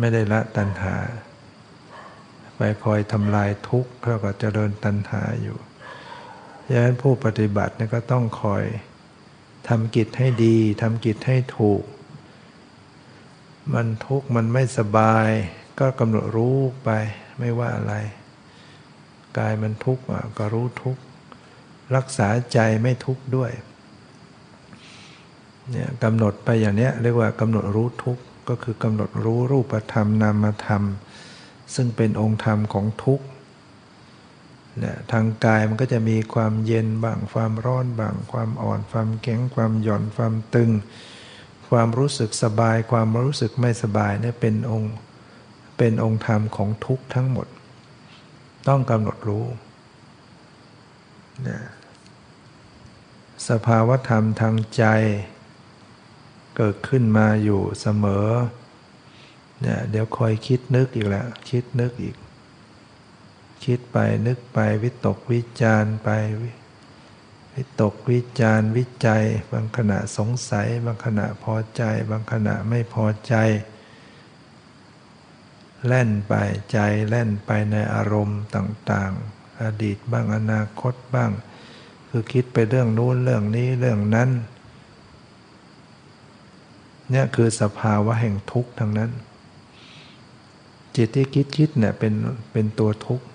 [0.01, 0.95] ไม่ได้ละตัณหา
[2.57, 5.59] ไปคอยทำลายทุกข์เท่ากับเจริญตัณหาอยู่
[6.73, 8.64] ดังนั้นผู้ปฏิบัติเนี่ยก็ต้องคอย
[9.68, 11.83] ทำกิจให้ดีทำกิจให้ถูก
[13.75, 15.29] มันทุกข์มันไม่สบาย
[15.81, 16.91] ก็กำหนดรู้ไป
[17.39, 17.95] ไม่ว่าอะไร
[19.39, 20.03] กายมันทุกข์
[20.39, 21.03] ก็รู้ทุกข์
[21.97, 23.51] รักษาใจไม่ทุกข์ด้วย
[25.71, 30.83] เนี่ยกำหนดไปอย่างนี้เรียกว่ากำหนดรู้ทุกข์ก็คือกำหนดรู้รูปธรรมนามธรรม
[31.75, 33.25] ซึ่งเป็นองค์ธรรมของทุกข์
[34.83, 40.71] นี่ยทางกายมันก็จะมีความเย็นบ้างความร้อนบ้างความอ่อนความแข็งความหย่อนความตึง
[41.71, 44.93] ความรู้สึกสบาย ความรู้สึกไม่สบายเนี่ยเป็นองค์
[45.79, 47.47] เป็นองค์ธรรมของทุกทั้งหมด
[48.68, 49.45] ต้องกำหนดรู้
[51.47, 51.62] นี่ย
[53.49, 54.85] สภาวธรรมทางใจ
[56.57, 58.27] เกิดขึ้นมาอยู่เสมอ
[59.61, 62.16] เนี่ยเดี๋ยวคอยคิดนึกอีกแล้ว คิดนึกอีก
[63.65, 66.09] คิดไปนึกไปวิตกวิจารไป
[67.55, 73.35] วิตกวิจารวิจัย บางขณะสงสัย บางขณะพอใจ บางขณะไม่พอใจ
[75.87, 76.35] แล่นไป
[76.73, 81.31] ใจแล่นไปในอารมณ์ต่างๆ อดีตบ้างอนาคตบ้าง
[82.09, 84.31] คือคิดไปเรื่องนู้นเรื่องนี้เรื่องนั้น
[87.11, 89.11] เนี่ยคือสภาวะแห่งทุกข์ทั้งนั้น
[90.97, 92.15] จิตที่คิดคิดเนี่ยเป็น
[92.53, 93.27] เป็นตัวทุกข์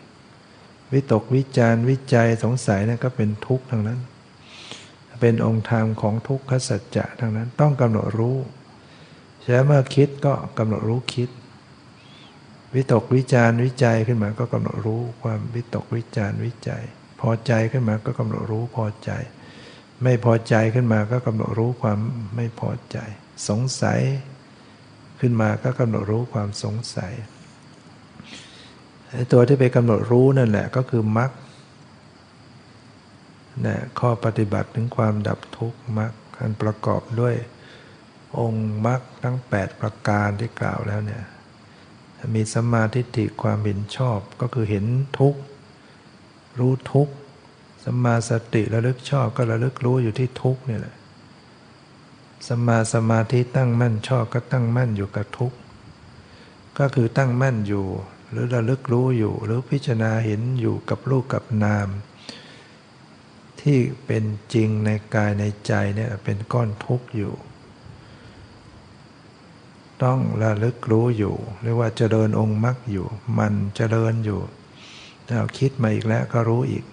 [0.96, 4.00] วิตกวิจารวิจัยสงสัยนี่ยก็เป็นทุกข์ทั้งนั้น
[5.22, 8.38] เป็นองค์ธรรมของทุกขสัจจะทั้งนั้นต้องกำหนดรู้
[9.42, 11.30] ใช่เมื่อคิดก็กำหนดรู้คิด
[12.76, 16.84] วิตกวิจารวิจัยขึ้นมาก็กำหนดรู้ความวิตกวิจารวิจัย
[17.22, 19.12] พอใจขึ้นมาก็กำหนดรู้พอใจ
[20.04, 22.00] ไม่พอใจขึ้นมาก็กำหนดรู้ความ
[22.36, 22.98] ไม่พอใจ
[23.50, 24.00] สงสัย
[25.20, 27.14] ขึ้นมาก็กำหนดรู้ความสงสัย
[29.32, 31.32] ตัวที่ไปกำหนดรู้นั่นแหละก็คือมรรค
[33.66, 37.36] นะข้อปฏิบัติถึงความดับทุกข์มรรคอันประกอบด้วย
[38.40, 41.24] องค์มรรคทั้ง 8 ประการที่กล่าวแล้วเนี่ย
[42.36, 44.86] มีสมาธิฏฐิความเห็นชอบก็คือเห็น
[45.20, 45.42] ทุกข์
[46.60, 47.14] รู้ทุกข์
[47.86, 50.96] สมาสติระลึกชอบก็ระลึกรู้อยู่ที่ทุกข์นี่แหละ
[52.48, 55.58] สมาสมาธิตั้งมั่นชอบก็ตั้งมั่นอยู่กับทุกข์
[56.80, 57.86] ก็คือตั้งมั่นอยู่
[58.36, 61.88] รือระลึกรู้อยู่ หรือพิจารณาเห็นอยู่กับรูปกับนาม
[63.62, 67.34] ที่เป็นจริงในกายในใจเนี่ยเป็นก้อนทุกข์อยู่
[70.04, 73.08] ต้องระลึกรู้อยู่เรียกว่าเจริญองค์มรรคอยู่
[73.38, 74.40] มันเจริญอยู่
[75.28, 76.84] ถ้าคิดมาอีกแล้วก็รู้อีก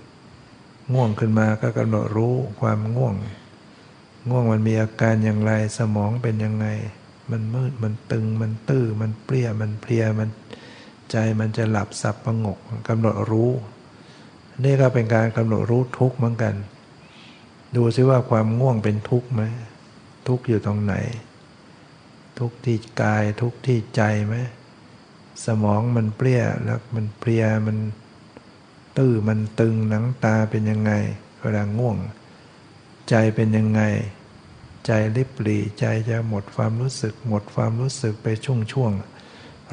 [0.93, 3.14] ง่วงขึ้นมาก็กำหนดรู้ความง่วง
[4.28, 6.66] ง่วงมันมีอาการอย่างไรสมองเป็นยังไง
[7.30, 10.28] มันมืดมันตึงมันตื้อมันเปรี้ยมันเพลียมัน
[11.12, 12.58] ใจมันจะหลับสับประงก
[12.88, 13.50] กำหนดรู้
[14.64, 16.54] นี่ก็เป็นการกำหนดรู้ทุกข์เหมือนกัน
[17.76, 19.42] ดูซิว่าความง่วงเป็นทุกข์ไหม
[20.28, 20.94] ทุกข์อยู่ตรงไหน
[22.38, 24.34] ทุกข์ที่กายทุกข์ที่ใจไหม
[25.44, 27.78] สมองมันเปรี้ยแล้วมันเพลียมัน
[28.98, 30.92] ตื้อมันตึงหนังตาเป็นยังไง
[31.40, 31.96] เวลาง่วง
[33.08, 33.82] ใจเป็นยังไง
[34.86, 38.92] ใจริบหรี่ใจจะหมดความรู้สึก หมดความรู้สึกไปช่วงช่วง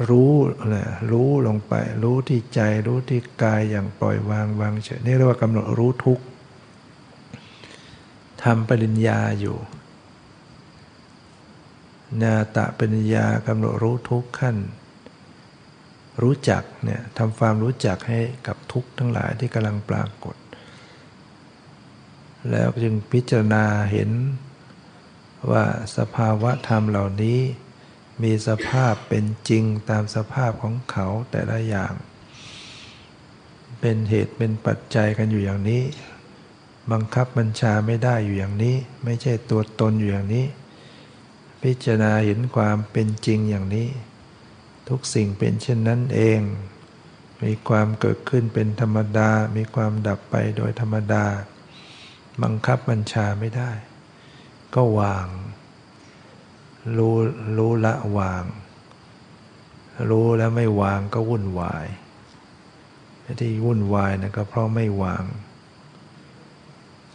[0.08, 0.32] รู้
[0.68, 6.20] แหละรู้ลงไป รู้ที่ใจ รู้ที่กายอย่างปล่อยวางวางเฉยนี่เรียกว่ากำหนดรู้ทุก
[8.42, 9.56] ทำปริญญาอยู่
[12.22, 14.56] นาตะปริญญากำหนดรู้ทุกขั้น
[16.22, 20.36] รู้จักเนี่ยทำความรู้จักให้กับทุกทั้งหลายที่กำลังปรากฏ
[22.50, 24.10] แล้วจึงพิจารณาเห็น
[25.50, 25.64] ว่า
[25.96, 27.40] สภาวะธรรมเหล่านี้
[28.22, 31.94] มีสภาพเป็นจริงตามสภาพของเขาแต่ละอย่าง
[33.80, 35.82] เป็นเหตุเป็นปัจจัยกันอยู่อย่างนี้
[36.92, 40.46] บังคับบัญชาไม่ได้อยู่อย่างนี้ ไม่ใช่ตัวตนอยู่อย่างนี้
[41.62, 43.88] พิจารณาเห็นความเป็นจริงอย่างนี้
[44.88, 46.40] ทุกสิ่งเป็นเช่นนั้นเอง
[47.42, 51.24] มีความเกิดขึ้นเป็นธรรมดา มีความดับไปโดยธรรมดา
[52.42, 53.70] บังคับบัญชาไม่ได้
[54.74, 55.26] ก็วาง
[56.96, 57.14] รู้
[57.56, 58.44] รู้ละวาง
[60.10, 61.86] รู้แล้วไม่วางก็วุ่นวาย
[63.40, 65.24] ที่วุ่นวายนะก็เพราะไม่วาง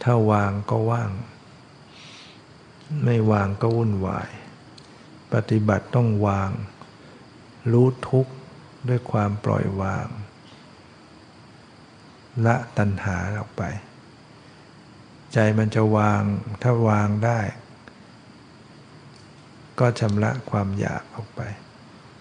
[0.02, 1.10] ถ้าวางก็ว่าง
[3.04, 4.28] ไม่วางก็วุ่นวาย
[5.32, 6.50] ปฏิบัติต้องวาง
[7.72, 8.32] รู้ทุกข์
[8.88, 10.06] ด้วยความปล่อยวาง
[12.46, 13.62] ละตัณหาออกไป
[15.32, 16.22] ใจมันจะวาง
[16.62, 17.40] ถ้าวางได้
[19.80, 21.40] ก็ชำระความอยากออกไป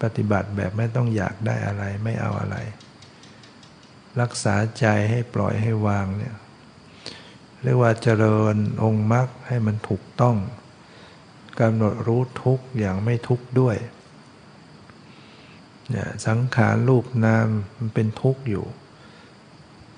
[0.01, 2.57] ปฏิบัติแบบไม่ต้องอยากได้อะไรไม่เอาอะไร
[4.21, 6.35] รักษาใจให้ปล่อยให้วางเนี่ย
[7.63, 10.37] เรียกว่าเจริญองค์มรรคให้มันถูกต้อง
[11.59, 13.77] กำหนดรู้ทุกอย่างไม่ทุกด้วย
[15.89, 17.47] เนี่ยสังขารรูปนาม
[17.77, 18.65] มันเป็นทุกข์อยู่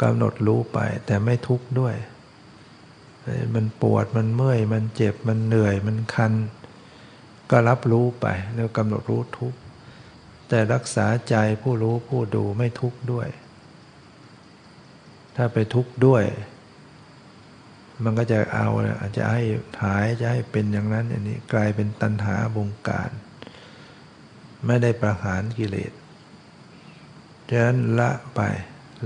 [0.02, 1.96] กำหนดรู้ไปแต่ไม่ทุกข์ด้วย
[3.56, 6.34] มันปวดมันเมื่อย มันเจ็บมันเหนื่อยมันคัน
[7.52, 8.26] ก็รับรู้ไป
[8.56, 9.60] แล้วกำหนดรู้ทุกข์
[10.50, 13.28] แต่รักษาใจผู้รู้ผู้ดูไม่ทุกข์ด้วย
[15.36, 16.24] ถ้าไปทุกข์ด้วย
[18.04, 18.68] มันก็จะเอา
[19.02, 19.44] อาจจะให้
[19.84, 23.10] หายจะให้เป็นอย่างนั้นอย่างนี้กลายเป็นตัณหาบงการ
[24.66, 25.92] ไม่ได้ประหารกิเลส
[27.50, 28.42] ฉะนั้นละไป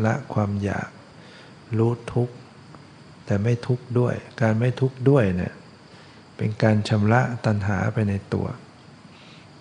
[0.06, 0.90] ละความอยาก
[1.78, 2.36] รู้ทุกข์
[3.26, 5.54] แต่ไม่ทุกข์ด้วย การไม่ทุกข์ด้วยเนี่ย
[6.44, 8.48] เป็นการชำระตัณหาไปในตัว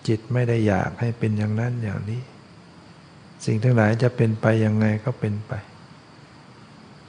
[0.07, 2.23] จิตไม่ได้อยากให้เป็นอย่างนั้นอย่างนี้
[3.45, 5.53] สิ่งทั้งหลายจะเป็นไปยังไงก็เป็นไป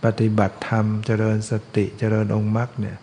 [0.04, 2.98] ปฏิบัติธรรมเจริญสติเจริญองค์มรรคเนี่ย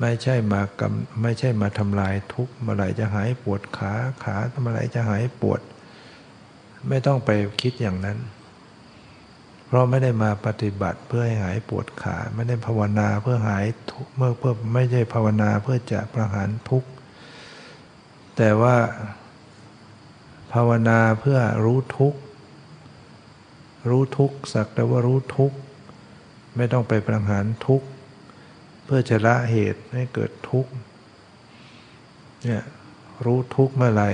[0.00, 5.60] ไม่ใช่มากำไม่ใช่มาทำลายทุกข์เมื่อไหร่จะหายปวดขาขาเมื่อไหร่จะหายปวด
[6.88, 7.30] ไม่ต้องไป
[7.60, 8.18] คิดอย่างนั้น
[9.72, 13.64] เพราะไม่ได้มาปฏิบัติเพื่อให้หายปวดขา ไม่ได้ภาวนาเพื่อหาย
[14.16, 16.88] เมื่อเพื่อไม่ใช่ภาวนาเพื่อจะประหารทุกข์
[18.36, 18.76] แต่ว่า
[20.52, 22.20] ภาวนาเพื่อรู้ทุกข์
[23.90, 25.56] รู้ทุกข์สักแต่ว่ารู้ทุกข์
[26.56, 27.86] ไม่ต้องไปประหารทุกข์
[28.84, 30.70] เพื่อจะละเหตุให้เกิดทุกข์
[32.44, 32.62] เนี่ย
[33.24, 34.10] รู้ทุกข์เมื่อไหร่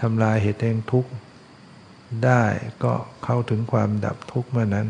[0.00, 1.10] ทำลายเหตุแห่งทุกข์
[2.24, 2.44] ได้
[2.84, 2.94] ก็
[3.24, 4.88] เข้าถึงความดับทุกข์เมื่อนั้น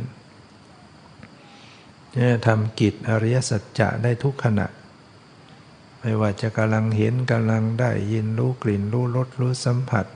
[2.12, 4.66] เนี่ยทำกิจอริยสัจจะได้ทุกขณะ
[6.00, 10.06] ไม่ว่าจะกำลังเห็นกำลังได้ยินรู้กลิ่นรู้รสรู้สัมผัส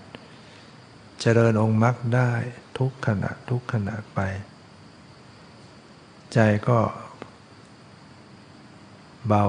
[1.20, 2.32] เจริญองค์มรรคได้
[2.78, 4.18] ทุกขณะทุกขณะไป
[6.32, 6.38] ใจ
[6.68, 6.80] ก็
[9.28, 9.46] เบา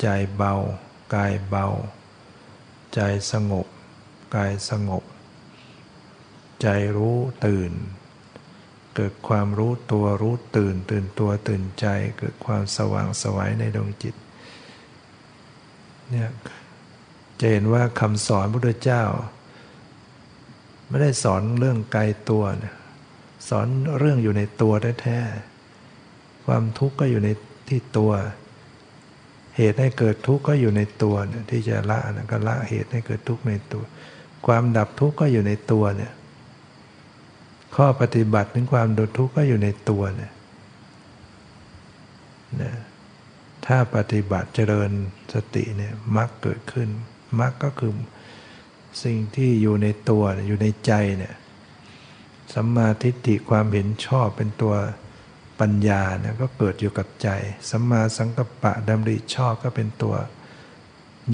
[0.00, 0.06] ใจ
[0.36, 0.54] เบา
[1.14, 1.66] กายเบา
[2.94, 3.00] ใจ
[3.32, 3.66] สงบ
[4.34, 5.04] กายสงบ
[6.62, 6.66] ใจ
[6.96, 7.16] รู้
[7.46, 7.72] ตื่น
[8.96, 11.86] เกิดความรู้ตัวรู้ตื่น ตื่นตัวตื่นใจ
[12.18, 14.14] เกิดความสว่างสวัยในดวงจิต
[16.10, 16.30] เนี่ย
[17.40, 19.04] จะเห็นว่าคำสอนพระพุทธเจ้า
[20.88, 22.74] ไม่ได้สอนเรื่องไกลตัวนะ
[23.48, 23.66] สอน
[23.98, 24.72] เรื่องอยู่ในตัว
[25.02, 27.28] แท้ๆความทุกข์ก็อยู่ใน
[27.68, 28.12] ที่ตัว
[29.56, 33.84] เหตุให้เกิดทุกข์ก็อยู่ในตัวนะที่จะละนะก็ละเหตุให้เกิดทุกข์ในตัว
[34.46, 36.12] ความดับทุกข์ก็อยู่ในตัวเนี่ย
[37.76, 40.32] ข้อปฏิบัติถึงความดับทุกข์ก็อยู่ในตัวเนี่ย
[42.62, 42.72] นะ
[43.66, 44.90] ถ้าปฏิบัติเจริญ
[45.32, 46.88] สติเนี่ยมรรคเกิดขึ้น
[47.40, 47.92] มรรคก็คือ
[49.04, 51.34] สิ่งที่อยู่ในตัวอยู่ในใจเนี่ย
[52.54, 54.74] สัมมาทิฏฐิความเห็นชอบเป็นตัว
[55.60, 57.28] ปัญญาเนี่ยก็เกิดอยู่กับใจ
[57.70, 60.14] สัมมาสังกัปปะดำริชอบก็เป็นตัว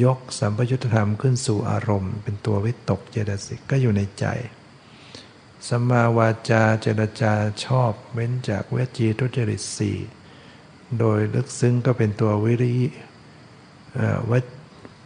[0.04, 4.26] ยกสัมปยุตธรรมขึ้นสู่อารมณ์ เป็นตัววิตกเจตสิกก็อยู่ในใจ
[5.68, 7.32] สัมมาวาจาเจรจา
[7.64, 9.98] ชอบเว้นจากเวจีทุจริตสี่
[10.98, 12.74] โดยลึกซึ้งก็เป็นตัววิริ
[14.30, 14.38] วั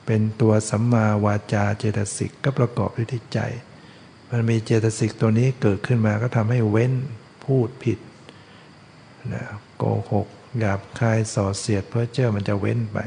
[0.07, 3.41] เป็นตัวสัมมาวาจาเจตสิกก็ประกอบด้วยที่ใจ
[4.30, 6.93] มันมีเจตสิกตัวนี้เกิดขึ้นมาก็ทำให้เว้น
[7.45, 7.99] พูดผิด
[9.32, 9.45] นะ
[9.76, 10.28] โกหก
[10.59, 12.99] หยาบคายส่อเสียดเพื่อเจ้ามันจะเว้นไป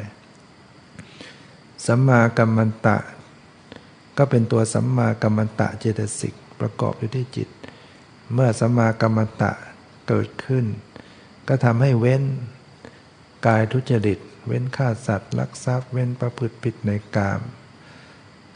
[1.86, 2.98] สัมมากัมมันตะ
[4.18, 7.50] ก็เป็นตัวสัมมากัมมันตะเจตสิกประกอบอยู่ที่จิต
[8.34, 9.52] เมื่อสัมมากัมมันตะ
[10.08, 10.66] เกิดขึ้น
[11.48, 12.24] ก็ทำให้เว้น
[13.48, 17.42] กายทุจริต เว้นฆ่าสัตว์ ลักทรัพย์ เว้นประพฤติผิดในกาม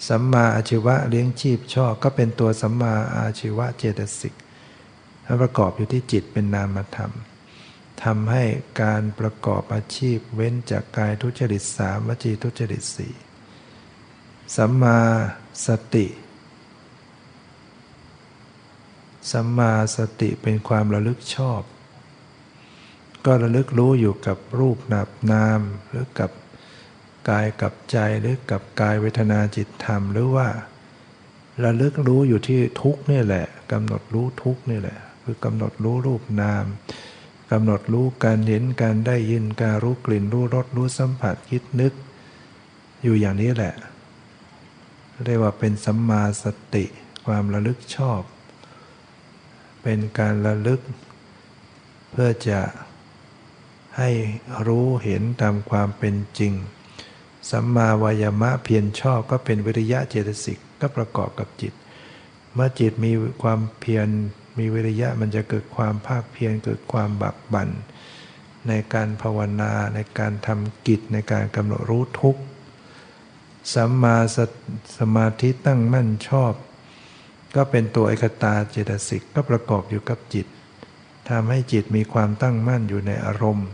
[0.07, 4.33] สัมมาอาชีวะเลี้ยงชีพชอบก็เป็นตัวสัมมาอาชีวะเจตสิก
[5.41, 7.11] ประกอบอยู่ที่จิตเป็นนามธรรม
[8.03, 8.43] ทำให้
[8.81, 13.13] การประกอบอาชีพเว้นจากกายทุจริตสามวจีทุจริตสี่
[14.55, 14.99] สัมมา
[15.67, 16.07] สติ
[19.31, 21.61] สัมมาสติเป็นความระลึกชอบ
[23.25, 26.31] ก็ระลึกรู้อยู่กับรูปนับนาม หรือกับ
[27.29, 30.47] กายกับใจหรือกับกายเวทนาจิตธรรม หรือว่า
[31.63, 36.65] ระลึกรู้อยู่ที่ทุกนี่แหละกำหนดรู้ทุกนี่แหละ คือกำหนดรู้รูปนาม
[37.51, 41.93] กำหนดรู้การเห็นการได้ยินการรู้กลิ่นรู้รสรู้สัมผัสคิดนึก
[43.03, 43.73] อยู่อย่างนี้แหละ
[45.23, 46.85] เรียกว่าเป็นสัมมาสติ
[47.25, 48.21] ความระลึกชอบ
[49.83, 50.81] เป็นการระลึก
[52.11, 52.61] เพื่อจะ
[53.97, 54.09] ให้
[54.67, 56.53] รู้เห็นตามความเป็นจริง
[57.51, 61.73] สัมมาวายามะเพียรชอบก็เป็นวิริยะเจตสิกก็ประกอบกับจิต
[62.53, 63.11] เมื่อจิตมี
[63.43, 64.09] ความเพียร
[64.57, 67.69] มีวิริยะมันจะเกิดความภาคเพียรเกิดความบักบัน่น
[68.67, 72.41] ในการภาวนาในการทำกิจในการกำหนดรู้ทุกข์
[73.73, 74.37] สัมมาส
[74.97, 76.53] สมาธิตั้งมั่นชอบ
[77.55, 80.47] ก็เป็นตัวเอกตาเจตสิกก็ประกอบอยู่กับจิต
[81.29, 83.69] ทำให้จิตมีความตั้งมั่นอยู่ในอารมณ์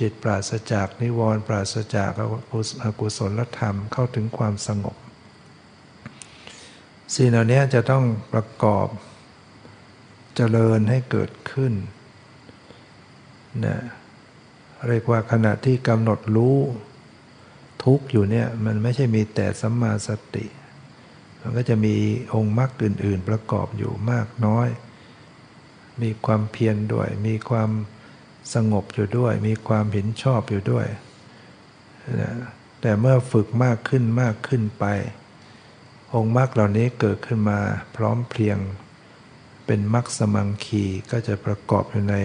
[0.00, 2.10] จิตปราศจากนิวรณ์ปราศจาก
[2.84, 4.96] อกุศลธรรมเข้าถึงความสงบ
[7.14, 8.86] สิ่งเหล่านี้จะต้องประกอบ
[10.36, 11.72] เจริญให้เกิดขึ้น
[13.64, 13.78] นะ
[14.88, 16.58] เรียกว่าขณะที่กำหนดรู้
[17.84, 20.46] ทุกอยู่เนี่ยมันไม่ใช่มีแต่สัมมาสติ
[21.40, 21.94] มันก็จะมี
[22.34, 24.68] องค์มรรคอื่น ๆ ประกอบอยู่มากน้อย
[26.02, 27.70] มีความเพียรด้วย มีความ
[28.54, 30.86] สงบอยู่ด้วย มีความเห็นชอบอยู่ด้วย
[32.20, 32.32] นะ
[32.80, 34.84] แต่เมื่อฝึกมากขึ้นมากขึ้นไป
[36.14, 37.58] องค์มรรคเหล่านี้เกิดขึ้นมา
[37.96, 38.58] พร้อมเพรียง
[39.74, 42.16] เป็นมรรคสมังคีก็จะประกอบอยู่ใน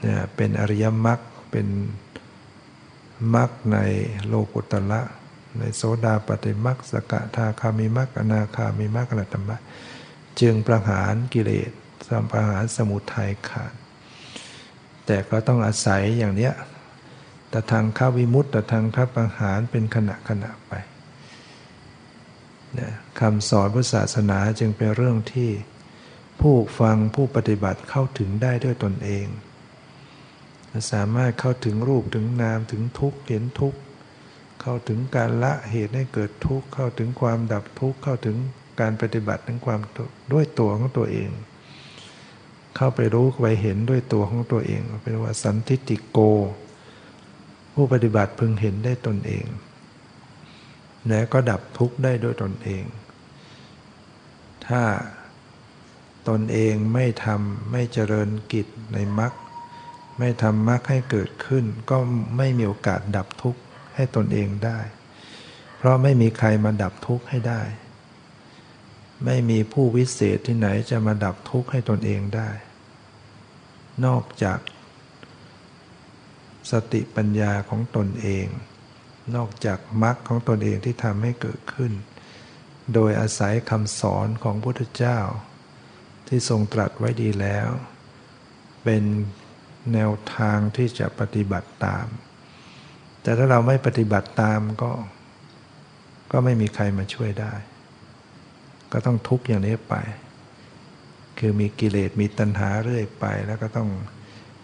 [0.00, 1.20] เนี่ยเป็นอริยมรรค
[1.50, 1.68] เป็น
[3.34, 3.78] มรรคใน
[4.26, 5.00] โลกุตละ
[5.58, 9.60] ในโสดาปฏิมรรคสกทาคามิมรรคอนาคามิมรรคอรหัตมรรค
[10.40, 11.70] จึงประหารกิเลส
[12.08, 13.72] สัมประหารสมุทัยขาด
[15.06, 16.54] แต่ก็ต้องอาศัยอย่างเนี้ย
[17.50, 20.72] แต่ทางข้าวิมุตต์แต่ทางข้าประหารเป็นขณะขณะไป
[23.20, 25.50] คำสอนพุทธศาสนาจึงเป็นเรื่องที่
[26.40, 29.26] ผู้ฟังผู้ปฏิบัติเข้าถึงได้ด้วยตนเอง
[30.92, 33.78] สามารถเข้าถึงรูปถึงนามถึงทุกข์เห็นทุกข์
[34.60, 38.36] เข้าถึงการละเหตุให้เกิดทุกข์เข้าถึงความดับทุกข์เข้าถึง
[38.80, 39.80] การปฏิบัติถึงความ
[40.32, 41.30] ด้วยตัวของตัวเอง
[42.76, 46.18] เข้าไปรู้ไปเห็นด้วยตัวของตัวเองเป็นว่าสันทิติโก
[47.74, 49.46] ผู้ปฏิบัติพึงเห็นได้ตนเอง
[51.08, 52.84] และก็ดับทุกข์ได้ด้วยตนเอง
[54.66, 54.82] ถ้า
[56.28, 59.32] ตนเองไม่ทำไม่เจริญกิจในมรรค
[60.18, 61.98] ไม่ทำมรรคให้เกิดขึ้น ก็
[62.36, 63.60] ไม่มีโอกาสดับทุกข์
[63.94, 64.78] ให้ตนเองได้
[65.78, 67.62] เพราะไม่มีใครมาดับทุกข์ให้ได้
[69.24, 72.50] ไม่มีผู้วิเศษที่ไหนจะมาดับทุกข์ให้ตนเองได้
[74.06, 74.58] นอกจาก
[76.70, 78.46] สติปัญญาของตนเอง
[79.36, 81.92] นอกจากมรรคของตนเองที่ทำให้เกิดขึ้น
[82.94, 85.18] โดยอาศัยคำสอนของพุทธเจ้า
[86.30, 87.68] ที่ทรงตรัสไว้ดีแล้ว
[88.84, 89.02] เป็น
[89.92, 92.06] แนวทางที่จะปฏิบัติตาม
[93.22, 94.92] แต่ถ้าเราไม่ปฏิบัติตามก็
[96.32, 97.54] ก็ไม่มีใครมาช่วยได้
[98.92, 99.94] ก็ต้องทุกข์อย่างนี้ไป
[101.38, 103.90] คือมีกิเลสมีตัณหาเรื่อยไป แล้วก็ต้อง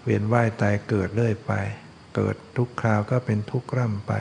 [0.02, 1.52] เวียนว่ายตายเกิดเรื่อยไป
[2.14, 4.12] เกิดทุกคราวก็เป็นทุกข์ร่ำไป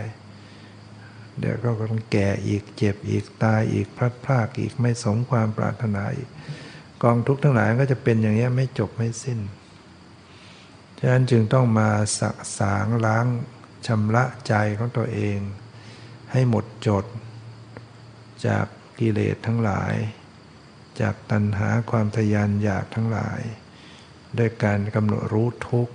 [1.40, 6.30] เดี๋ยวก็ต้องแก่อีกเจ็บอีกตายอีกพลัดพรากอีกไม่สมความปรารถนาอีก
[7.06, 9.40] กองทุกข์ทั้งหลายก็จะเป็นอย่างนี้ไม่จบไม่สิ้น
[11.00, 11.90] ฉะนั้นจึงต้องมา
[12.20, 13.26] สักสางล้าง
[13.88, 15.38] ชำระใจของตัวเอง
[16.32, 17.06] ให้หมดจด
[18.48, 18.66] จาก
[19.00, 19.94] กิเลสทั้งหลาย
[21.02, 23.42] จากตัณหาความทยานอยากทั้งหลาย
[24.38, 25.94] ด้วยการกำหนดรู้ทุกข์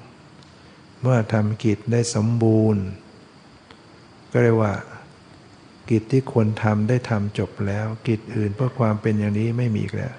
[1.03, 2.85] เมื่อทำกิจได้สมบูรณ์
[4.33, 4.75] ก็เรียกว่า
[5.91, 10.15] กิจที่ควรทำได้ทำจบแล้ว กิจอื่นเพื่อความเป็นอย่างนี้ไม่มีแล้ว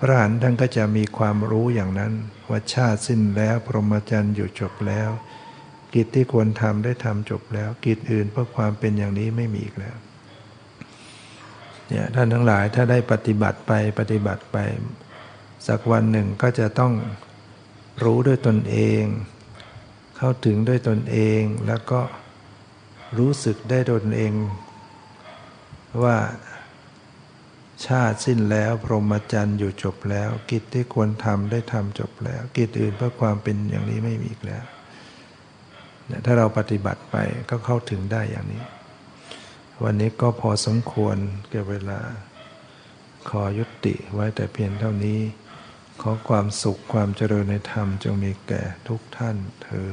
[0.00, 2.12] ระอรหันต์ท่านก็จะมีความรู้อย่างนั้น
[2.48, 5.10] ว่าชาติสิ้นแล้ว พรหมจรรย์อยู่จบแล้ว
[5.94, 9.96] กิจที่ควรทำได้ทำจบแล้ว กิจอื่นเพื่อความเป็นอย่างนี้ไม่มีอีกแล้ว
[11.88, 14.56] เนี่ยท่านทั้งหลายถ้าได้ปฏิบัติไปปฏิบัติไป
[15.68, 16.92] สักวันหนึ่งก็จะต้อง
[18.04, 19.02] รู้ด้วยตนเอง
[20.16, 22.00] เข้าถึงด้วยตนเองแล้วก็
[23.18, 24.32] รู้สึกได้ตนเอง
[26.02, 26.16] ว่า
[27.86, 34.64] ชาติสิ้นแล้ว พรหมจรรย์อยู่จบแล้ว กิจที่ควรทำได้ทำจบแล้ว กิจอื่นเพื่อความเป็นอย่างนี้ไม่มีอีกแล้ว
[36.06, 37.16] เนี่ยถ้าเราปฏิบัติไป
[37.50, 38.64] ก็เข้าถึงได้อย่างนี้
[39.84, 41.16] วันนี้ก็พอสมควร
[41.48, 42.00] เกี่ยวเวลา
[43.28, 45.20] ขอยุติไว้แต่เพียงเท่านี้
[46.02, 49.92] ขอความสุขความเจริญในธรรมจงมีแก่ทุกท่านเธอ